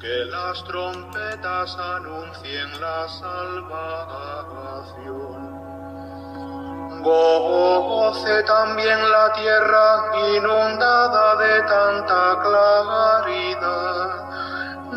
Que 0.00 0.24
las 0.26 0.62
trompetas 0.64 1.76
anuncien 1.76 2.80
la 2.80 3.08
salvación. 3.08 4.28
Goce 7.02 8.42
también 8.44 9.10
la 9.10 9.32
tierra 9.32 10.04
inundada 10.36 11.36
de 11.36 11.62
tanta 11.62 12.38
claridad, 12.42 14.08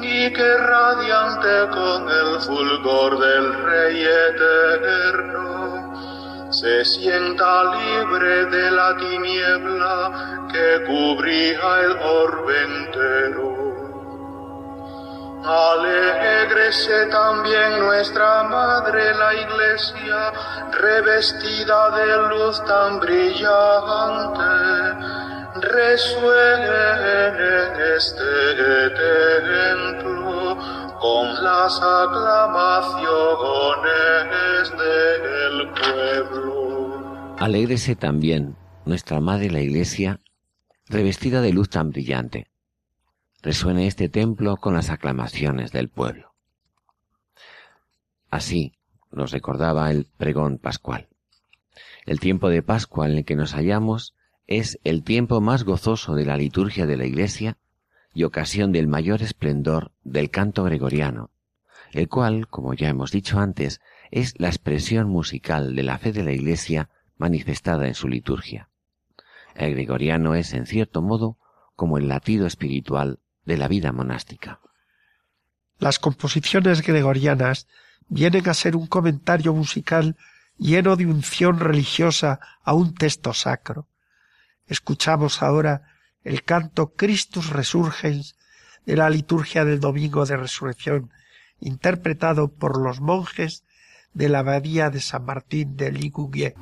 y 0.01 0.31
que 0.33 0.57
radiante 0.57 1.69
con 1.69 2.09
el 2.09 2.41
fulgor 2.41 3.19
del 3.19 3.53
Rey 3.63 4.03
eterno, 4.03 5.51
se 6.51 6.85
sienta 6.85 7.63
libre 7.75 8.45
de 8.45 8.71
la 8.71 8.97
tiniebla 8.97 10.47
que 10.51 10.83
cubría 10.85 11.79
el 11.81 11.97
orbe 11.97 12.61
entero. 12.63 13.50
Alegrese 15.43 17.07
también 17.07 17.79
nuestra 17.79 18.43
Madre 18.43 19.15
la 19.15 19.33
Iglesia, 19.33 20.31
revestida 20.71 21.89
de 21.97 22.29
luz 22.29 22.63
tan 22.65 22.99
brillante. 22.99 24.43
Resuene 25.61 26.69
este 27.95 28.91
templo 29.97 30.57
con 30.99 31.43
las 31.43 31.81
aclamaciones 31.81 34.71
del 34.77 35.71
pueblo. 35.73 37.35
Alégrese 37.39 37.95
también 37.95 38.55
nuestra 38.85 39.19
Madre 39.19 39.49
la 39.49 39.61
Iglesia, 39.61 40.19
revestida 40.87 41.41
de 41.41 41.51
luz 41.51 41.71
tan 41.71 41.89
brillante 41.89 42.50
resuene 43.41 43.87
este 43.87 44.09
templo 44.09 44.57
con 44.57 44.73
las 44.73 44.89
aclamaciones 44.89 45.71
del 45.71 45.89
pueblo. 45.89 46.33
Así 48.29 48.73
nos 49.11 49.31
recordaba 49.31 49.91
el 49.91 50.05
pregón 50.05 50.57
pascual. 50.57 51.09
El 52.05 52.19
tiempo 52.19 52.49
de 52.49 52.63
Pascua 52.63 53.07
en 53.07 53.17
el 53.17 53.25
que 53.25 53.35
nos 53.35 53.53
hallamos 53.53 54.15
es 54.47 54.79
el 54.83 55.03
tiempo 55.03 55.41
más 55.41 55.63
gozoso 55.63 56.15
de 56.15 56.25
la 56.25 56.37
liturgia 56.37 56.85
de 56.85 56.97
la 56.97 57.05
Iglesia 57.05 57.57
y 58.13 58.23
ocasión 58.23 58.71
del 58.71 58.87
mayor 58.87 59.21
esplendor 59.21 59.91
del 60.03 60.29
canto 60.29 60.63
gregoriano, 60.63 61.31
el 61.93 62.09
cual, 62.09 62.47
como 62.47 62.73
ya 62.73 62.89
hemos 62.89 63.11
dicho 63.11 63.39
antes, 63.39 63.81
es 64.11 64.33
la 64.39 64.47
expresión 64.47 65.09
musical 65.09 65.75
de 65.75 65.83
la 65.83 65.97
fe 65.97 66.11
de 66.11 66.23
la 66.23 66.31
Iglesia 66.31 66.89
manifestada 67.17 67.87
en 67.87 67.93
su 67.93 68.07
liturgia. 68.07 68.69
El 69.55 69.73
gregoriano 69.73 70.35
es, 70.35 70.53
en 70.53 70.65
cierto 70.65 71.01
modo, 71.01 71.37
como 71.75 71.97
el 71.97 72.07
latido 72.07 72.45
espiritual 72.45 73.19
de 73.45 73.57
la 73.57 73.67
vida 73.67 73.91
monástica. 73.91 74.59
Las 75.77 75.99
composiciones 75.99 76.81
gregorianas 76.81 77.67
vienen 78.07 78.47
a 78.49 78.53
ser 78.53 78.75
un 78.75 78.87
comentario 78.87 79.53
musical 79.53 80.15
lleno 80.57 80.95
de 80.95 81.07
unción 81.07 81.59
religiosa 81.59 82.39
a 82.63 82.73
un 82.73 82.93
texto 82.93 83.33
sacro. 83.33 83.87
Escuchamos 84.67 85.41
ahora 85.41 85.83
el 86.23 86.43
canto 86.43 86.93
Christus 86.93 87.49
Resurgens 87.49 88.35
de 88.85 88.95
la 88.95 89.09
liturgia 89.09 89.65
del 89.65 89.79
Domingo 89.79 90.25
de 90.25 90.37
Resurrección, 90.37 91.11
interpretado 91.59 92.53
por 92.53 92.79
los 92.79 93.01
monjes 93.01 93.63
de 94.13 94.29
la 94.29 94.39
abadía 94.39 94.89
de 94.89 94.99
San 94.99 95.25
Martín 95.25 95.77
de 95.77 95.91
Ligugüe. 95.91 96.55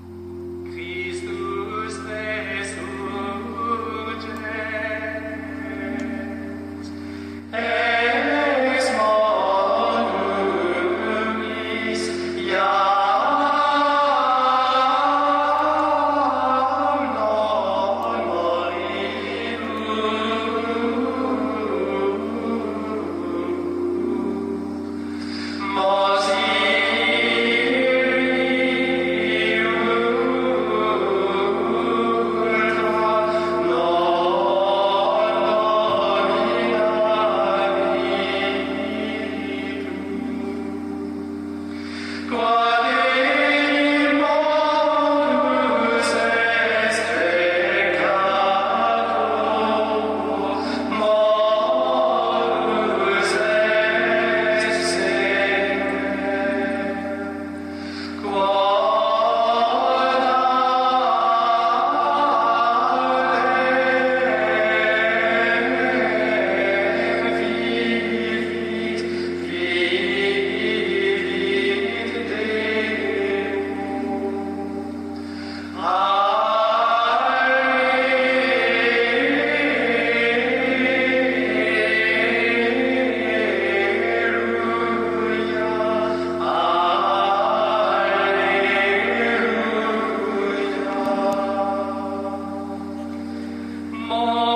Don 94.10 94.49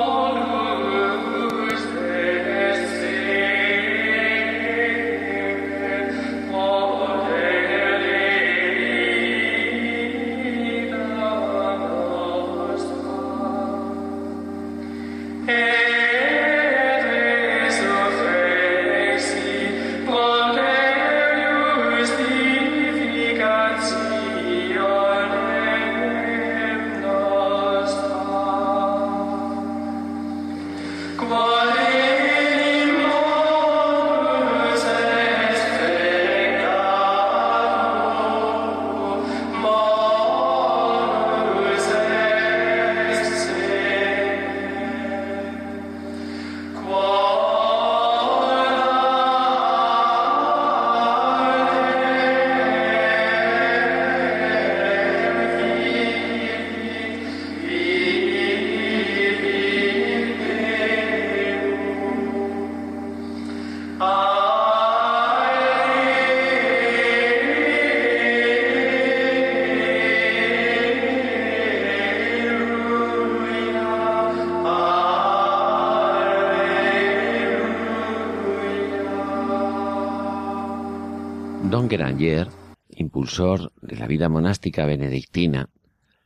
Impulsor 82.90 83.72
de 83.82 83.96
la 83.96 84.06
vida 84.06 84.30
monástica 84.30 84.86
benedictina, 84.86 85.70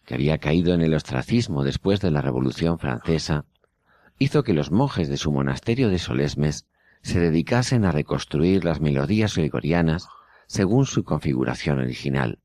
que 0.06 0.16
había 0.16 0.38
caído 0.38 0.74
en 0.74 0.82
el 0.82 0.94
ostracismo 0.94 1.64
después 1.64 2.02
de 2.02 2.12
la 2.12 2.22
Revolución 2.22 2.78
Francesa, 2.78 3.46
hizo 4.20 4.44
que 4.44 4.54
los 4.54 4.70
monjes 4.70 5.08
de 5.08 5.16
su 5.16 5.32
monasterio 5.32 5.90
de 5.90 5.98
Solesmes 5.98 6.66
se 7.04 7.22
dedicasen 7.22 7.86
a 7.86 7.94
reconstruir 7.94 8.66
las 8.66 8.82
melodías 8.82 9.38
gregorianas 9.38 10.10
según 10.46 10.86
su 10.86 11.06
configuración 11.06 11.80
original. 11.80 12.40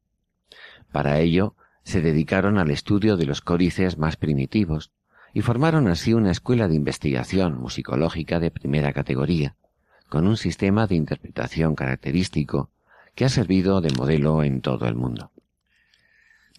Para 0.92 1.18
ello, 1.18 1.56
se 1.82 2.00
dedicaron 2.00 2.58
al 2.58 2.70
estudio 2.70 3.16
de 3.16 3.26
los 3.26 3.40
códices 3.40 3.98
más 3.98 4.16
primitivos 4.16 4.92
y 5.34 5.40
formaron 5.40 5.88
así 5.88 6.14
una 6.14 6.30
escuela 6.30 6.68
de 6.68 6.76
investigación 6.76 7.58
musicológica 7.58 8.38
de 8.38 8.52
primera 8.52 8.92
categoría, 8.92 9.56
con 10.08 10.28
un 10.28 10.36
sistema 10.36 10.86
de 10.86 10.94
interpretación 10.94 11.74
característico 11.74 12.70
que 13.14 13.24
ha 13.24 13.28
servido 13.28 13.80
de 13.80 13.90
modelo 13.90 14.42
en 14.42 14.60
todo 14.60 14.86
el 14.86 14.94
mundo. 14.94 15.32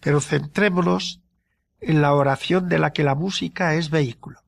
Pero 0.00 0.20
centrémonos 0.20 1.20
en 1.80 2.02
la 2.02 2.14
oración 2.14 2.68
de 2.68 2.78
la 2.78 2.92
que 2.92 3.04
la 3.04 3.14
música 3.14 3.74
es 3.74 3.90
vehículo. 3.90 4.40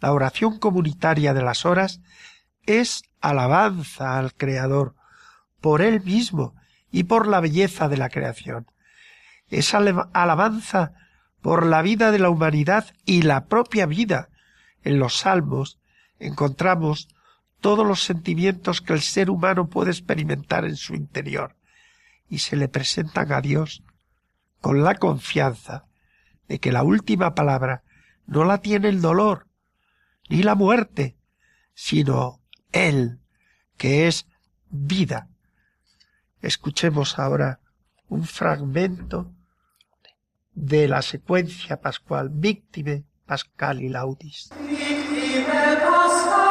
La 0.00 0.12
oración 0.12 0.58
comunitaria 0.58 1.32
de 1.34 1.42
las 1.42 1.64
horas 1.64 2.00
es 2.66 3.04
alabanza 3.20 4.18
al 4.18 4.34
Creador 4.34 4.94
por 5.60 5.80
Él 5.80 6.02
mismo 6.02 6.54
y 6.90 7.04
por 7.04 7.26
la 7.26 7.40
belleza 7.40 7.88
de 7.88 7.96
la 7.96 8.10
creación. 8.10 8.66
Es 9.48 9.74
alabanza 9.74 10.92
por 11.40 11.66
la 11.66 11.82
vida 11.82 12.10
de 12.10 12.18
la 12.18 12.30
humanidad 12.30 12.86
y 13.04 13.22
la 13.22 13.46
propia 13.46 13.86
vida. 13.86 14.28
En 14.82 14.98
los 14.98 15.18
salmos 15.18 15.78
encontramos 16.18 17.08
todos 17.64 17.86
los 17.86 18.04
sentimientos 18.04 18.82
que 18.82 18.92
el 18.92 19.00
ser 19.00 19.30
humano 19.30 19.70
puede 19.70 19.90
experimentar 19.90 20.66
en 20.66 20.76
su 20.76 20.94
interior 20.94 21.56
y 22.28 22.40
se 22.40 22.56
le 22.56 22.68
presentan 22.68 23.32
a 23.32 23.40
Dios 23.40 23.82
con 24.60 24.84
la 24.84 24.96
confianza 24.96 25.86
de 26.46 26.60
que 26.60 26.72
la 26.72 26.82
última 26.82 27.34
palabra 27.34 27.82
no 28.26 28.44
la 28.44 28.58
tiene 28.58 28.90
el 28.90 29.00
dolor 29.00 29.48
ni 30.28 30.42
la 30.42 30.54
muerte, 30.54 31.16
sino 31.72 32.42
Él, 32.70 33.20
que 33.78 34.08
es 34.08 34.26
vida. 34.68 35.30
Escuchemos 36.42 37.18
ahora 37.18 37.60
un 38.08 38.24
fragmento 38.24 39.32
de 40.52 40.86
la 40.86 41.00
secuencia 41.00 41.80
pascual 41.80 42.28
Víctime 42.30 43.04
Pascali 43.24 43.88
Laudis. 43.88 44.50
Nous 46.34 46.43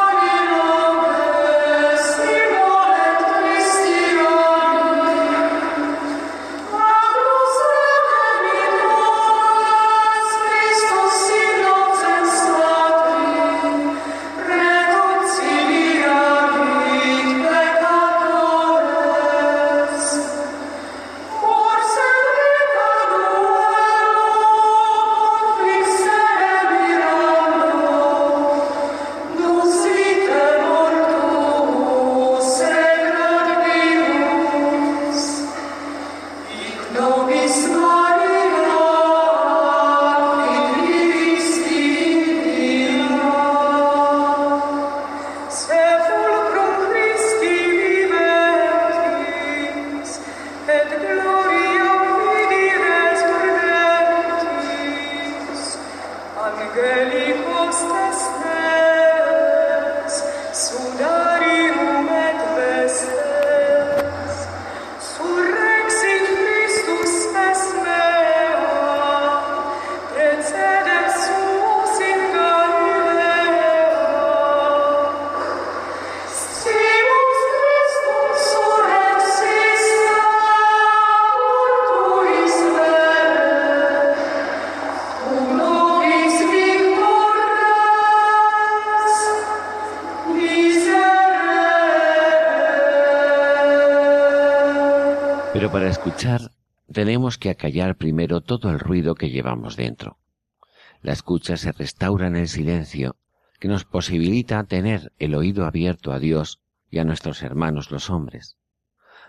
escuchar 96.04 96.52
tenemos 96.92 97.38
que 97.38 97.48
acallar 97.48 97.96
primero 97.96 98.42
todo 98.42 98.68
el 98.68 98.78
ruido 98.78 99.14
que 99.14 99.30
llevamos 99.30 99.74
dentro. 99.74 100.18
La 101.00 101.14
escucha 101.14 101.56
se 101.56 101.72
restaura 101.72 102.26
en 102.26 102.36
el 102.36 102.46
silencio, 102.46 103.16
que 103.58 103.68
nos 103.68 103.86
posibilita 103.86 104.62
tener 104.64 105.14
el 105.18 105.34
oído 105.34 105.64
abierto 105.64 106.12
a 106.12 106.18
Dios 106.18 106.60
y 106.90 106.98
a 106.98 107.04
nuestros 107.04 107.42
hermanos 107.42 107.90
los 107.90 108.10
hombres. 108.10 108.58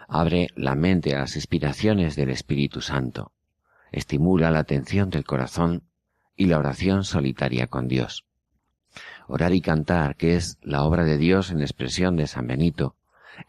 Abre 0.09 0.49
la 0.57 0.75
mente 0.75 1.15
a 1.15 1.19
las 1.19 1.37
inspiraciones 1.37 2.17
del 2.17 2.29
Espíritu 2.29 2.81
Santo, 2.81 3.31
estimula 3.93 4.51
la 4.51 4.59
atención 4.59 5.09
del 5.09 5.23
corazón 5.23 5.83
y 6.35 6.47
la 6.47 6.59
oración 6.59 7.05
solitaria 7.05 7.67
con 7.67 7.87
Dios. 7.87 8.25
Orar 9.29 9.53
y 9.53 9.61
cantar, 9.61 10.17
que 10.17 10.35
es 10.35 10.57
la 10.61 10.83
obra 10.83 11.05
de 11.05 11.17
Dios 11.17 11.51
en 11.51 11.61
expresión 11.61 12.17
de 12.17 12.27
San 12.27 12.47
Benito, 12.47 12.97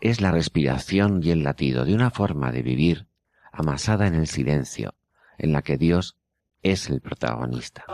es 0.01 0.20
la 0.20 0.31
respiración 0.31 1.22
y 1.24 1.33
el 1.33 1.43
latido 1.43 1.85
de 1.85 1.95
una 1.95 2.12
forma 2.12 2.53
de 2.53 2.62
vivir 2.62 3.09
amasada 3.57 4.07
en 4.07 4.14
el 4.14 4.26
silencio, 4.26 4.94
en 5.38 5.52
la 5.52 5.62
que 5.62 5.76
Dios 5.78 6.16
es 6.62 6.88
el 6.88 7.00
protagonista. 7.00 7.84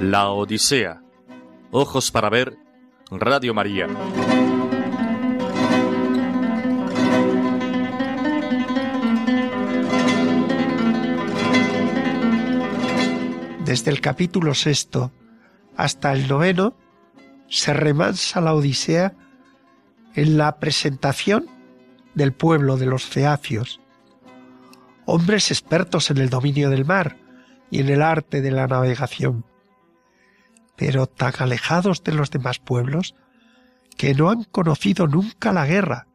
La 0.00 0.30
Odisea. 0.30 1.00
Ojos 1.70 2.10
para 2.10 2.28
ver 2.28 2.56
Radio 3.08 3.54
María. 3.54 3.86
Desde 13.64 13.92
el 13.92 14.00
capítulo 14.00 14.54
sexto 14.54 15.12
hasta 15.76 16.12
el 16.12 16.26
noveno 16.26 16.74
se 17.48 17.74
remansa 17.74 18.40
la 18.40 18.54
Odisea 18.54 19.14
en 20.16 20.36
la 20.36 20.58
presentación 20.58 21.46
del 22.14 22.32
pueblo 22.32 22.76
de 22.76 22.86
los 22.86 23.04
feacios, 23.04 23.80
hombres 25.06 25.52
expertos 25.52 26.10
en 26.10 26.18
el 26.18 26.28
dominio 26.28 26.70
del 26.70 26.84
mar, 26.84 27.21
y 27.72 27.80
en 27.80 27.88
el 27.88 28.02
arte 28.02 28.42
de 28.42 28.50
la 28.50 28.66
navegación, 28.66 29.46
pero 30.76 31.06
tan 31.06 31.32
alejados 31.38 32.04
de 32.04 32.12
los 32.12 32.30
demás 32.30 32.58
pueblos 32.58 33.14
que 33.96 34.12
no 34.12 34.28
han 34.28 34.44
conocido 34.44 35.06
nunca 35.06 35.54
la 35.54 35.64
guerra. 35.64 36.06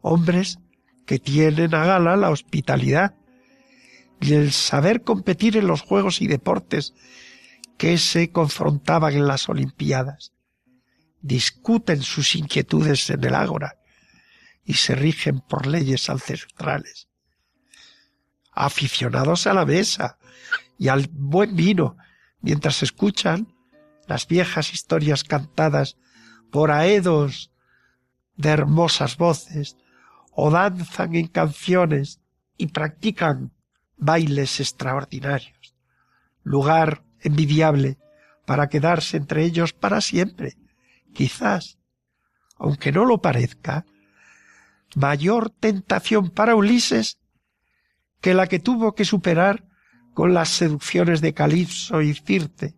Hombres 0.00 0.58
que 1.04 1.18
tienen 1.18 1.74
a 1.74 1.84
gala 1.84 2.16
la 2.16 2.30
hospitalidad 2.30 3.14
y 4.22 4.32
el 4.32 4.52
saber 4.52 5.02
competir 5.02 5.58
en 5.58 5.66
los 5.66 5.82
juegos 5.82 6.22
y 6.22 6.28
deportes 6.28 6.94
que 7.76 7.98
se 7.98 8.32
confrontaban 8.32 9.12
en 9.12 9.26
las 9.26 9.50
Olimpiadas. 9.50 10.32
Discuten 11.20 12.00
sus 12.00 12.36
inquietudes 12.36 13.10
en 13.10 13.22
el 13.22 13.34
ágora 13.34 13.76
y 14.64 14.74
se 14.74 14.94
rigen 14.94 15.40
por 15.40 15.66
leyes 15.66 16.08
ancestrales. 16.08 17.11
Aficionados 18.52 19.46
a 19.46 19.54
la 19.54 19.64
mesa, 19.64 20.18
y 20.78 20.88
al 20.88 21.08
buen 21.12 21.54
vino 21.54 21.96
mientras 22.40 22.82
escuchan 22.82 23.54
las 24.06 24.26
viejas 24.26 24.72
historias 24.72 25.24
cantadas 25.24 25.96
por 26.50 26.70
aedos 26.70 27.52
de 28.36 28.50
hermosas 28.50 29.16
voces 29.16 29.76
o 30.32 30.50
danzan 30.50 31.14
en 31.14 31.28
canciones 31.28 32.20
y 32.56 32.66
practican 32.68 33.52
bailes 33.96 34.58
extraordinarios. 34.58 35.76
Lugar 36.42 37.04
envidiable 37.20 37.98
para 38.44 38.68
quedarse 38.68 39.16
entre 39.16 39.44
ellos 39.44 39.72
para 39.72 40.00
siempre. 40.00 40.56
Quizás, 41.14 41.78
aunque 42.56 42.90
no 42.90 43.04
lo 43.04 43.22
parezca, 43.22 43.86
mayor 44.96 45.50
tentación 45.50 46.30
para 46.30 46.56
Ulises 46.56 47.18
que 48.22 48.32
la 48.32 48.46
que 48.46 48.60
tuvo 48.60 48.94
que 48.94 49.04
superar 49.04 49.64
con 50.14 50.32
las 50.32 50.48
seducciones 50.48 51.20
de 51.20 51.34
Calipso 51.34 52.00
y 52.00 52.14
Circe, 52.14 52.74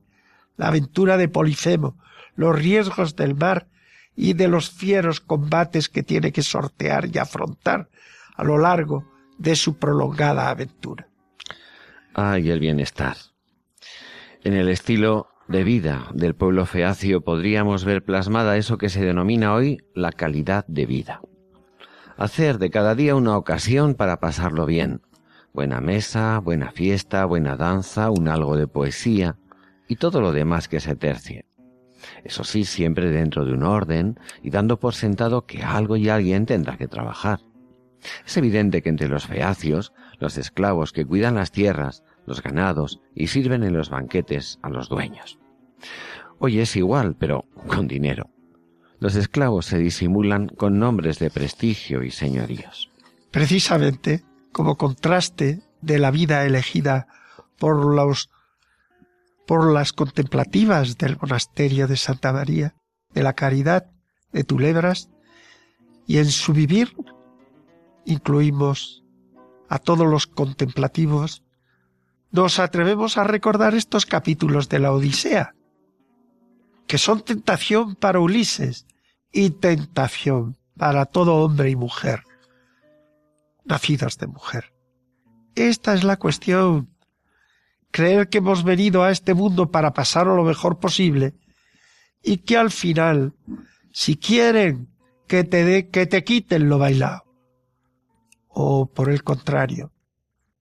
la 0.56 0.68
aventura 0.68 1.16
de 1.16 1.28
Polifemo, 1.28 1.96
los 2.34 2.56
riesgos 2.56 3.14
del 3.14 3.36
mar 3.36 3.68
y 4.16 4.32
de 4.32 4.48
los 4.48 4.70
fieros 4.70 5.20
combates 5.20 5.88
que 5.88 6.02
tiene 6.02 6.32
que 6.32 6.42
sortear 6.42 7.08
y 7.12 7.18
afrontar 7.18 7.88
a 8.36 8.42
lo 8.42 8.58
largo 8.58 9.04
de 9.38 9.54
su 9.54 9.78
prolongada 9.78 10.48
aventura. 10.48 11.08
Ay, 12.14 12.50
el 12.50 12.60
bienestar. 12.60 13.16
En 14.44 14.54
el 14.54 14.68
estilo 14.68 15.28
de 15.46 15.62
vida 15.62 16.08
del 16.14 16.34
pueblo 16.34 16.64
feacio 16.64 17.20
podríamos 17.22 17.84
ver 17.84 18.02
plasmada 18.02 18.56
eso 18.56 18.78
que 18.78 18.88
se 18.88 19.04
denomina 19.04 19.52
hoy 19.52 19.78
la 19.94 20.12
calidad 20.12 20.64
de 20.68 20.86
vida. 20.86 21.20
Hacer 22.16 22.58
de 22.58 22.70
cada 22.70 22.94
día 22.94 23.16
una 23.16 23.36
ocasión 23.36 23.94
para 23.94 24.20
pasarlo 24.20 24.64
bien, 24.66 25.02
Buena 25.54 25.80
mesa, 25.80 26.40
buena 26.40 26.72
fiesta, 26.72 27.24
buena 27.26 27.56
danza, 27.56 28.10
un 28.10 28.26
algo 28.26 28.56
de 28.56 28.66
poesía 28.66 29.36
y 29.86 29.94
todo 29.94 30.20
lo 30.20 30.32
demás 30.32 30.66
que 30.66 30.80
se 30.80 30.96
tercie. 30.96 31.46
Eso 32.24 32.42
sí, 32.42 32.64
siempre 32.64 33.08
dentro 33.12 33.44
de 33.44 33.52
un 33.52 33.62
orden 33.62 34.18
y 34.42 34.50
dando 34.50 34.80
por 34.80 34.94
sentado 34.94 35.46
que 35.46 35.62
algo 35.62 35.96
y 35.96 36.08
alguien 36.08 36.44
tendrá 36.44 36.76
que 36.76 36.88
trabajar. 36.88 37.38
Es 38.26 38.36
evidente 38.36 38.82
que 38.82 38.88
entre 38.88 39.08
los 39.08 39.28
feacios, 39.28 39.92
los 40.18 40.38
esclavos 40.38 40.92
que 40.92 41.06
cuidan 41.06 41.36
las 41.36 41.52
tierras, 41.52 42.02
los 42.26 42.42
ganados 42.42 43.00
y 43.14 43.28
sirven 43.28 43.62
en 43.62 43.74
los 43.74 43.90
banquetes 43.90 44.58
a 44.60 44.70
los 44.70 44.88
dueños. 44.88 45.38
Hoy 46.40 46.58
es 46.58 46.74
igual, 46.74 47.14
pero 47.16 47.44
con 47.68 47.86
dinero. 47.86 48.28
Los 48.98 49.14
esclavos 49.14 49.66
se 49.66 49.78
disimulan 49.78 50.48
con 50.48 50.80
nombres 50.80 51.20
de 51.20 51.30
prestigio 51.30 52.02
y 52.02 52.10
señoríos. 52.10 52.90
Precisamente, 53.30 54.24
como 54.54 54.76
contraste 54.76 55.62
de 55.82 55.98
la 55.98 56.12
vida 56.12 56.46
elegida 56.46 57.08
por 57.58 57.84
los 57.84 58.30
por 59.46 59.70
las 59.72 59.92
contemplativas 59.92 60.96
del 60.96 61.18
monasterio 61.20 61.88
de 61.88 61.96
Santa 61.96 62.32
María 62.32 62.74
de 63.12 63.24
la 63.24 63.34
Caridad 63.34 63.90
de 64.32 64.44
Tulebras, 64.44 65.10
y 66.06 66.18
en 66.18 66.30
su 66.30 66.52
vivir 66.52 66.96
incluimos 68.06 69.04
a 69.68 69.78
todos 69.78 70.06
los 70.06 70.26
contemplativos, 70.26 71.42
nos 72.30 72.58
atrevemos 72.58 73.18
a 73.18 73.24
recordar 73.24 73.74
estos 73.74 74.06
capítulos 74.06 74.68
de 74.68 74.78
la 74.78 74.92
Odisea, 74.92 75.54
que 76.86 76.98
son 76.98 77.22
tentación 77.22 77.96
para 77.96 78.20
Ulises 78.20 78.86
y 79.32 79.50
tentación 79.50 80.56
para 80.76 81.06
todo 81.06 81.44
hombre 81.44 81.70
y 81.70 81.76
mujer, 81.76 82.22
nacidos 83.64 84.18
de 84.18 84.26
mujer. 84.26 84.72
Esta 85.54 85.94
es 85.94 86.04
la 86.04 86.16
cuestión. 86.16 86.90
Creer 87.90 88.28
que 88.28 88.38
hemos 88.38 88.64
venido 88.64 89.04
a 89.04 89.10
este 89.10 89.34
mundo 89.34 89.70
para 89.70 89.92
pasarlo 89.92 90.34
lo 90.34 90.44
mejor 90.44 90.80
posible 90.80 91.34
y 92.22 92.38
que 92.38 92.56
al 92.56 92.70
final, 92.70 93.34
si 93.92 94.16
quieren 94.16 94.88
que 95.28 95.44
te, 95.44 95.64
de, 95.64 95.88
que 95.90 96.06
te 96.06 96.24
quiten 96.24 96.68
lo 96.68 96.78
bailado, 96.78 97.24
o 98.48 98.86
por 98.86 99.10
el 99.10 99.22
contrario, 99.22 99.92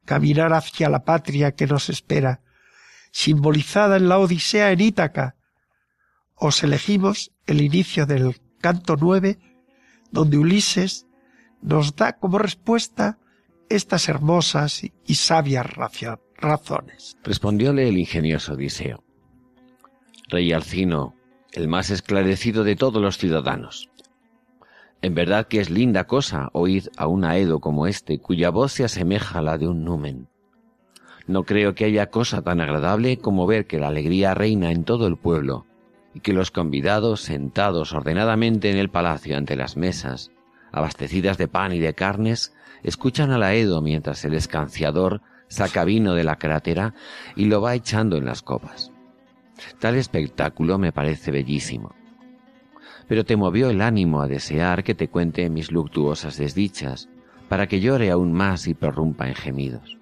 caminar 0.06 0.54
hacia 0.54 0.90
la 0.90 1.04
patria 1.06 1.56
que 1.56 1.66
nos 1.66 1.90
espera, 1.90 2.42
simbolizada 3.12 3.98
en 3.98 4.10
la 4.10 4.20
Odisea 4.20 4.72
en 4.72 4.82
Ítaca, 4.82 5.36
os 6.36 6.64
elegimos 6.64 7.32
el 7.46 7.62
inicio 7.62 8.06
del 8.06 8.42
canto 8.60 8.96
nueve, 9.00 9.40
donde 10.12 10.38
Ulises 10.38 11.08
nos 11.64 11.96
da 11.96 12.14
como 12.14 12.38
respuesta 12.38 13.18
estas 13.70 14.10
hermosas 14.10 14.84
y 14.84 15.16
sabias 15.16 15.66
razones. 16.38 17.18
Respondióle 17.24 17.88
el 17.88 17.98
ingenioso 17.98 18.54
Odiseo. 18.54 19.04
Rey 20.30 20.52
Alcino, 20.52 21.16
el 21.54 21.68
más 21.68 21.90
esclarecido 21.90 22.64
de 22.64 22.76
todos 22.76 23.02
los 23.02 23.18
ciudadanos. 23.18 23.90
En 25.02 25.16
verdad 25.16 25.48
que 25.48 25.60
es 25.60 25.70
linda 25.70 26.06
cosa 26.06 26.50
oír 26.54 26.92
a 26.98 27.08
un 27.08 27.26
aedo 27.26 27.60
como 27.60 27.88
este, 27.88 28.20
cuya 28.20 28.50
voz 28.50 28.74
se 28.74 28.84
asemeja 28.84 29.40
a 29.40 29.42
la 29.42 29.58
de 29.58 29.68
un 29.68 29.84
numen. 29.84 30.28
No 31.28 31.44
creo 31.44 31.76
que 31.76 31.86
haya 31.86 32.10
cosa 32.10 32.42
tan 32.42 32.62
agradable 32.62 33.18
como 33.18 33.48
ver 33.48 33.66
que 33.66 33.80
la 33.80 33.88
alegría 33.88 34.34
reina 34.34 34.72
en 34.72 34.84
todo 34.84 35.08
el 35.08 35.18
pueblo, 35.18 35.66
y 36.14 36.20
que 36.20 36.34
los 36.34 36.52
convidados, 36.52 37.22
sentados 37.22 37.94
ordenadamente 37.94 38.70
en 38.70 38.78
el 38.78 38.90
palacio 38.90 39.38
ante 39.38 39.56
las 39.56 39.78
mesas, 39.78 40.32
abastecidas 40.74 41.38
de 41.38 41.48
pan 41.48 41.72
y 41.72 41.80
de 41.80 41.94
carnes, 41.94 42.54
escuchan 42.84 43.32
al 43.32 43.44
aedo 43.44 43.82
mientras 43.82 44.26
el 44.26 44.34
escanciador 44.34 45.22
saca 45.48 45.86
vino 45.86 46.14
de 46.16 46.26
la 46.26 46.36
crátera 46.36 46.94
y 47.38 47.46
lo 47.46 47.62
va 47.62 47.76
echando 47.76 48.18
en 48.18 48.26
las 48.26 48.42
copas. 48.42 48.92
Tal 49.80 49.96
espectáculo 49.96 50.78
me 50.78 50.92
parece 50.92 51.32
bellísimo 51.32 51.96
pero 53.08 53.26
te 53.26 53.36
movió 53.36 53.70
el 53.70 53.82
ánimo 53.82 54.22
a 54.22 54.28
desear 54.28 54.84
que 54.84 54.96
te 54.96 55.08
cuente 55.08 55.50
mis 55.50 55.72
luctuosas 55.72 56.38
desdichas, 56.38 57.10
para 57.50 57.68
que 57.68 57.80
llore 57.80 58.12
aún 58.12 58.34
más 58.34 58.68
y 58.68 58.74
prorrumpa 58.74 59.28
en 59.28 59.36
gemidos. 59.36 59.98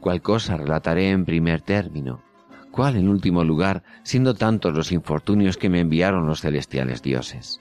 ¿Cuál 0.00 0.22
cosa 0.22 0.56
relataré 0.56 1.10
en 1.10 1.24
primer 1.24 1.62
término? 1.62 2.22
¿Cuál 2.70 2.96
en 2.96 3.08
último 3.08 3.44
lugar, 3.44 3.82
siendo 4.02 4.34
tantos 4.34 4.74
los 4.74 4.92
infortunios 4.92 5.56
que 5.56 5.68
me 5.68 5.80
enviaron 5.80 6.26
los 6.26 6.40
celestiales 6.40 7.02
dioses? 7.02 7.60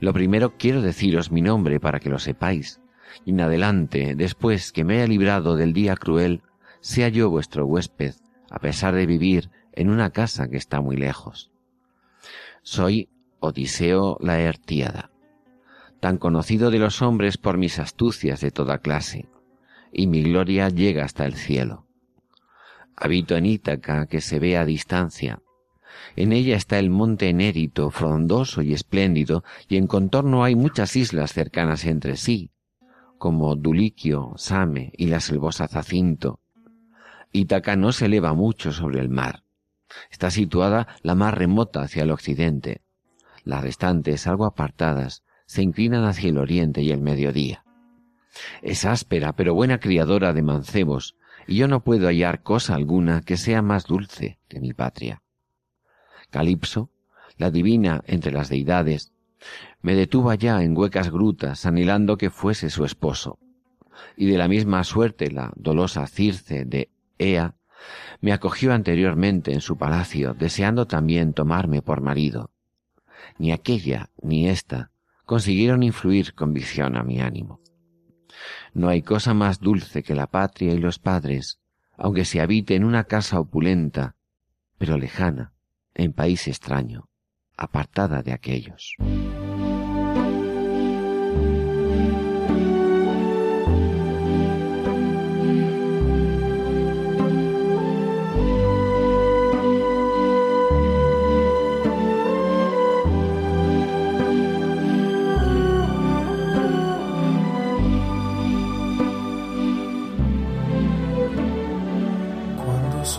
Lo 0.00 0.12
primero 0.14 0.56
quiero 0.56 0.80
deciros 0.80 1.30
mi 1.30 1.42
nombre 1.42 1.78
para 1.78 2.00
que 2.00 2.08
lo 2.08 2.18
sepáis, 2.18 2.80
y 3.24 3.30
en 3.30 3.42
adelante, 3.42 4.14
después 4.16 4.72
que 4.72 4.82
me 4.82 4.96
haya 4.96 5.06
librado 5.06 5.56
del 5.56 5.72
día 5.74 5.94
cruel, 5.94 6.42
sea 6.80 7.08
yo 7.08 7.28
vuestro 7.28 7.66
huésped, 7.66 8.14
a 8.50 8.58
pesar 8.58 8.94
de 8.94 9.06
vivir 9.06 9.50
en 9.72 9.90
una 9.90 10.10
casa 10.10 10.48
que 10.48 10.56
está 10.56 10.80
muy 10.80 10.96
lejos. 10.96 11.50
Soy 12.62 13.08
Odiseo 13.40 14.16
Laertíada, 14.20 15.10
tan 16.00 16.16
conocido 16.16 16.70
de 16.70 16.78
los 16.78 17.02
hombres 17.02 17.36
por 17.36 17.58
mis 17.58 17.78
astucias 17.78 18.40
de 18.40 18.50
toda 18.50 18.78
clase, 18.78 19.28
y 19.92 20.06
mi 20.06 20.22
gloria 20.22 20.68
llega 20.70 21.04
hasta 21.04 21.26
el 21.26 21.34
cielo. 21.34 21.86
Habito 22.96 23.36
en 23.36 23.46
Ítaca, 23.46 24.06
que 24.06 24.20
se 24.20 24.38
ve 24.38 24.56
a 24.56 24.64
distancia. 24.64 25.40
En 26.16 26.32
ella 26.32 26.56
está 26.56 26.78
el 26.78 26.90
monte 26.90 27.28
Enérito, 27.28 27.90
frondoso 27.90 28.62
y 28.62 28.72
espléndido, 28.72 29.44
y 29.68 29.76
en 29.76 29.86
contorno 29.86 30.44
hay 30.44 30.54
muchas 30.54 30.96
islas 30.96 31.32
cercanas 31.32 31.84
entre 31.84 32.16
sí, 32.16 32.50
como 33.18 33.54
Duliquio, 33.56 34.32
Same 34.36 34.92
y 34.96 35.06
la 35.06 35.20
selvosa 35.20 35.68
Zacinto. 35.68 36.40
Ítaca 37.32 37.76
no 37.76 37.92
se 37.92 38.06
eleva 38.06 38.34
mucho 38.34 38.72
sobre 38.72 39.00
el 39.00 39.08
mar. 39.08 39.44
Está 40.10 40.30
situada 40.30 40.88
la 41.02 41.14
más 41.14 41.34
remota 41.34 41.82
hacia 41.82 42.02
el 42.02 42.10
occidente. 42.10 42.82
Las 43.44 43.62
restantes, 43.62 44.26
algo 44.26 44.46
apartadas, 44.46 45.22
se 45.46 45.62
inclinan 45.62 46.04
hacia 46.04 46.30
el 46.30 46.38
oriente 46.38 46.82
y 46.82 46.90
el 46.90 47.00
mediodía. 47.00 47.64
Es 48.62 48.84
áspera 48.84 49.34
pero 49.34 49.54
buena 49.54 49.80
criadora 49.80 50.32
de 50.32 50.42
mancebos, 50.42 51.16
y 51.46 51.56
yo 51.56 51.68
no 51.68 51.82
puedo 51.82 52.06
hallar 52.06 52.42
cosa 52.42 52.74
alguna 52.74 53.22
que 53.22 53.36
sea 53.36 53.62
más 53.62 53.86
dulce 53.86 54.38
que 54.48 54.60
mi 54.60 54.72
patria. 54.72 55.22
Calipso, 56.30 56.90
la 57.36 57.50
divina 57.50 58.02
entre 58.06 58.32
las 58.32 58.48
deidades, 58.48 59.12
me 59.82 59.94
detuvo 59.94 60.30
allá 60.30 60.62
en 60.62 60.76
huecas 60.76 61.10
grutas, 61.10 61.64
anhelando 61.66 62.16
que 62.16 62.30
fuese 62.30 62.70
su 62.70 62.84
esposo. 62.84 63.38
Y 64.16 64.26
de 64.26 64.38
la 64.38 64.48
misma 64.48 64.84
suerte 64.84 65.30
la 65.30 65.52
dolosa 65.56 66.06
Circe 66.06 66.64
de 66.64 66.90
Ea 67.18 67.54
me 68.20 68.32
acogió 68.32 68.72
anteriormente 68.72 69.52
en 69.52 69.60
su 69.60 69.78
palacio, 69.78 70.34
deseando 70.34 70.86
también 70.86 71.32
tomarme 71.32 71.80
por 71.80 72.02
marido. 72.02 72.50
Ni 73.38 73.52
aquella 73.52 74.10
ni 74.22 74.48
ésta 74.48 74.90
consiguieron 75.24 75.82
influir 75.82 76.34
con 76.34 76.52
visión 76.52 76.96
a 76.96 77.02
mi 77.02 77.20
ánimo. 77.20 77.60
No 78.74 78.88
hay 78.88 79.02
cosa 79.02 79.34
más 79.34 79.60
dulce 79.60 80.02
que 80.02 80.14
la 80.14 80.26
patria 80.26 80.74
y 80.74 80.78
los 80.78 80.98
padres, 80.98 81.58
aunque 81.96 82.24
se 82.24 82.40
habite 82.40 82.74
en 82.74 82.84
una 82.84 83.04
casa 83.04 83.40
opulenta, 83.40 84.16
pero 84.78 84.96
lejana, 84.96 85.52
en 86.00 86.14
país 86.14 86.48
extraño, 86.48 87.10
apartada 87.56 88.22
de 88.22 88.32
aquellos. 88.32 88.96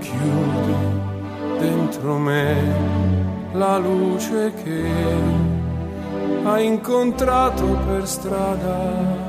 chiudi 0.00 1.09
dentro 1.60 2.18
me 2.18 2.54
la 3.52 3.76
luce 3.78 4.52
che 4.62 4.84
hai 6.44 6.66
incontrato 6.66 7.78
per 7.86 8.06
strada. 8.06 9.28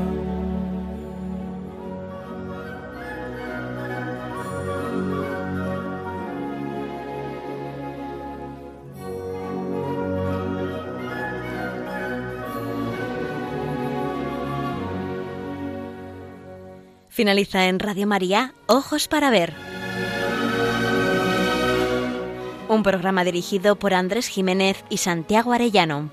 Finaliza 17.09 17.67
en 17.67 17.77
Radio 17.77 18.07
María, 18.07 18.53
Ojos 18.67 19.07
para 19.07 19.29
Ver. 19.29 19.70
Un 22.71 22.83
programa 22.83 23.25
dirigido 23.25 23.75
por 23.75 23.93
Andrés 23.93 24.29
Jiménez 24.29 24.85
y 24.89 24.95
Santiago 24.95 25.51
Arellano. 25.51 26.09